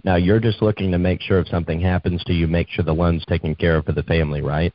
now 0.04 0.15
you're 0.15 0.39
just 0.39 0.63
looking 0.63 0.91
to 0.94 0.98
make 0.98 1.22
sure 1.22 1.38
if 1.38 1.48
something 1.48 1.80
happens 1.80 2.24
to 2.24 2.34
you, 2.34 2.48
make 2.48 2.70
sure 2.70 2.84
the 2.84 2.91
loan's 2.91 3.24
taken 3.26 3.54
care 3.54 3.76
of 3.76 3.86
for 3.86 3.91
the 3.91 4.02
family, 4.02 4.41
right? 4.41 4.74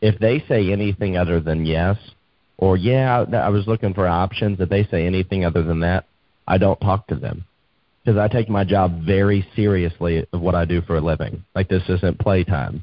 If 0.00 0.18
they 0.18 0.42
say 0.48 0.72
anything 0.72 1.16
other 1.16 1.38
than 1.38 1.64
yes, 1.64 1.96
or 2.58 2.76
yeah, 2.76 3.24
I 3.32 3.50
was 3.50 3.68
looking 3.68 3.94
for 3.94 4.08
options, 4.08 4.58
if 4.58 4.68
they 4.68 4.82
say 4.82 5.06
anything 5.06 5.44
other 5.44 5.62
than 5.62 5.78
that, 5.80 6.06
I 6.48 6.58
don't 6.58 6.80
talk 6.80 7.06
to 7.06 7.14
them 7.14 7.44
because 8.04 8.18
I 8.18 8.26
take 8.26 8.48
my 8.48 8.64
job 8.64 9.04
very 9.06 9.46
seriously 9.54 10.26
of 10.32 10.40
what 10.40 10.56
I 10.56 10.64
do 10.64 10.82
for 10.82 10.96
a 10.96 11.00
living. 11.00 11.44
Like 11.54 11.68
this 11.68 11.84
isn't 11.88 12.18
playtime. 12.18 12.82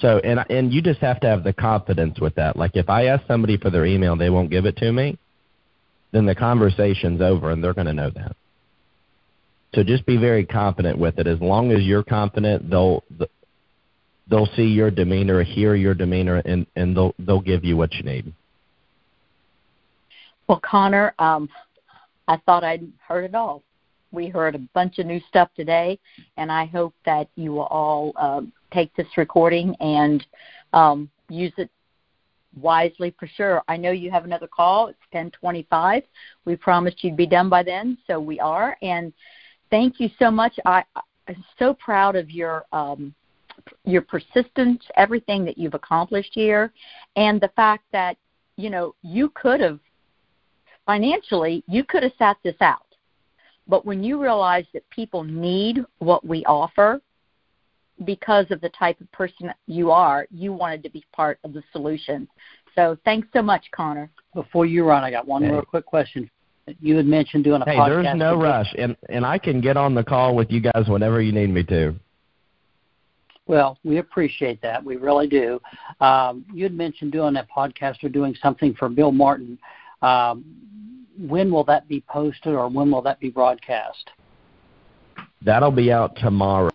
So 0.00 0.18
and 0.18 0.40
and 0.48 0.72
you 0.72 0.80
just 0.80 1.00
have 1.00 1.20
to 1.20 1.26
have 1.26 1.44
the 1.44 1.52
confidence 1.52 2.20
with 2.20 2.34
that. 2.36 2.56
Like 2.56 2.72
if 2.74 2.88
I 2.88 3.06
ask 3.06 3.26
somebody 3.26 3.56
for 3.56 3.70
their 3.70 3.84
email, 3.84 4.16
they 4.16 4.30
won't 4.30 4.50
give 4.50 4.64
it 4.64 4.76
to 4.78 4.92
me, 4.92 5.18
then 6.12 6.26
the 6.26 6.34
conversation's 6.34 7.20
over, 7.20 7.50
and 7.50 7.62
they're 7.62 7.74
going 7.74 7.86
to 7.86 7.92
know 7.92 8.10
that. 8.10 8.36
So 9.74 9.84
just 9.84 10.04
be 10.06 10.16
very 10.16 10.44
confident 10.44 10.98
with 10.98 11.18
it. 11.18 11.26
As 11.26 11.40
long 11.40 11.70
as 11.70 11.82
you're 11.82 12.02
confident, 12.02 12.68
they'll 12.70 13.04
they'll 14.28 14.48
see 14.56 14.64
your 14.64 14.90
demeanor, 14.90 15.42
hear 15.42 15.74
your 15.74 15.94
demeanor, 15.94 16.42
and 16.44 16.66
and 16.76 16.96
they'll 16.96 17.14
they'll 17.18 17.40
give 17.40 17.64
you 17.64 17.76
what 17.76 17.92
you 17.94 18.02
need. 18.02 18.32
Well, 20.48 20.60
Connor, 20.64 21.14
um, 21.18 21.48
I 22.26 22.38
thought 22.38 22.64
I'd 22.64 22.90
heard 23.06 23.24
it 23.24 23.34
all. 23.34 23.62
We 24.10 24.28
heard 24.28 24.56
a 24.56 24.58
bunch 24.74 24.98
of 24.98 25.06
new 25.06 25.20
stuff 25.28 25.50
today, 25.54 26.00
and 26.36 26.50
I 26.50 26.64
hope 26.64 26.94
that 27.06 27.28
you 27.36 27.52
will 27.52 27.66
all 27.66 28.12
uh, 28.16 28.40
take 28.70 28.94
this 28.96 29.06
recording 29.16 29.74
and 29.80 30.24
um, 30.72 31.10
use 31.28 31.52
it 31.56 31.70
wisely 32.56 33.14
for 33.18 33.26
sure. 33.26 33.62
I 33.68 33.76
know 33.76 33.90
you 33.90 34.10
have 34.10 34.24
another 34.24 34.48
call. 34.48 34.88
It's 34.88 34.98
10:25. 35.12 36.02
We 36.44 36.56
promised 36.56 37.02
you'd 37.04 37.16
be 37.16 37.26
done 37.26 37.48
by 37.48 37.62
then, 37.62 37.98
so 38.06 38.18
we 38.20 38.40
are. 38.40 38.76
And 38.82 39.12
thank 39.70 40.00
you 40.00 40.10
so 40.18 40.30
much. 40.30 40.58
I, 40.64 40.84
I'm 41.28 41.44
so 41.58 41.74
proud 41.74 42.16
of 42.16 42.30
your 42.30 42.64
um, 42.72 43.14
your 43.84 44.02
persistence, 44.02 44.82
everything 44.96 45.44
that 45.44 45.58
you've 45.58 45.74
accomplished 45.74 46.32
here, 46.32 46.72
and 47.16 47.40
the 47.40 47.50
fact 47.54 47.84
that 47.92 48.16
you 48.56 48.70
know 48.70 48.94
you 49.02 49.30
could 49.34 49.60
have 49.60 49.78
financially 50.86 51.62
you 51.68 51.84
could 51.84 52.02
have 52.02 52.12
sat 52.18 52.36
this 52.42 52.56
out. 52.60 52.86
But 53.68 53.86
when 53.86 54.02
you 54.02 54.20
realize 54.20 54.64
that 54.72 54.88
people 54.90 55.22
need 55.22 55.84
what 55.98 56.26
we 56.26 56.44
offer 56.46 57.00
because 58.04 58.46
of 58.50 58.60
the 58.60 58.70
type 58.70 59.00
of 59.00 59.10
person 59.12 59.52
you 59.66 59.90
are, 59.90 60.26
you 60.30 60.52
wanted 60.52 60.82
to 60.82 60.90
be 60.90 61.04
part 61.12 61.38
of 61.44 61.52
the 61.52 61.62
solution. 61.72 62.26
So 62.74 62.96
thanks 63.04 63.28
so 63.32 63.42
much, 63.42 63.64
Connor. 63.72 64.10
Before 64.34 64.64
you 64.64 64.84
run, 64.84 65.02
I 65.04 65.10
got 65.10 65.26
one 65.26 65.42
Hey. 65.42 65.50
real 65.50 65.62
quick 65.62 65.84
question. 65.86 66.30
You 66.80 66.96
had 66.96 67.06
mentioned 67.06 67.44
doing 67.44 67.62
a 67.62 67.64
Hey, 67.64 67.76
podcast. 67.76 68.02
there's 68.02 68.16
no 68.18 68.36
today. 68.36 68.44
rush, 68.48 68.74
and 68.78 68.96
and 69.08 69.26
I 69.26 69.38
can 69.38 69.60
get 69.60 69.76
on 69.76 69.94
the 69.94 70.04
call 70.04 70.36
with 70.36 70.50
you 70.52 70.60
guys 70.60 70.88
whenever 70.88 71.20
you 71.20 71.32
need 71.32 71.50
me 71.50 71.64
to. 71.64 71.94
Well, 73.46 73.78
we 73.82 73.98
appreciate 73.98 74.62
that. 74.62 74.84
We 74.84 74.94
really 74.96 75.26
do. 75.26 75.60
Um, 76.00 76.44
you 76.54 76.62
had 76.62 76.72
mentioned 76.74 77.10
doing 77.10 77.34
a 77.36 77.44
podcast 77.54 78.04
or 78.04 78.08
doing 78.08 78.36
something 78.40 78.74
for 78.74 78.88
Bill 78.88 79.10
Martin. 79.10 79.58
Um, 80.02 80.44
when 81.18 81.50
will 81.50 81.64
that 81.64 81.88
be 81.88 82.02
posted 82.08 82.54
or 82.54 82.68
when 82.68 82.90
will 82.92 83.02
that 83.02 83.18
be 83.18 83.28
broadcast? 83.30 84.10
That'll 85.42 85.72
be 85.72 85.90
out 85.90 86.14
tomorrow. 86.16 86.69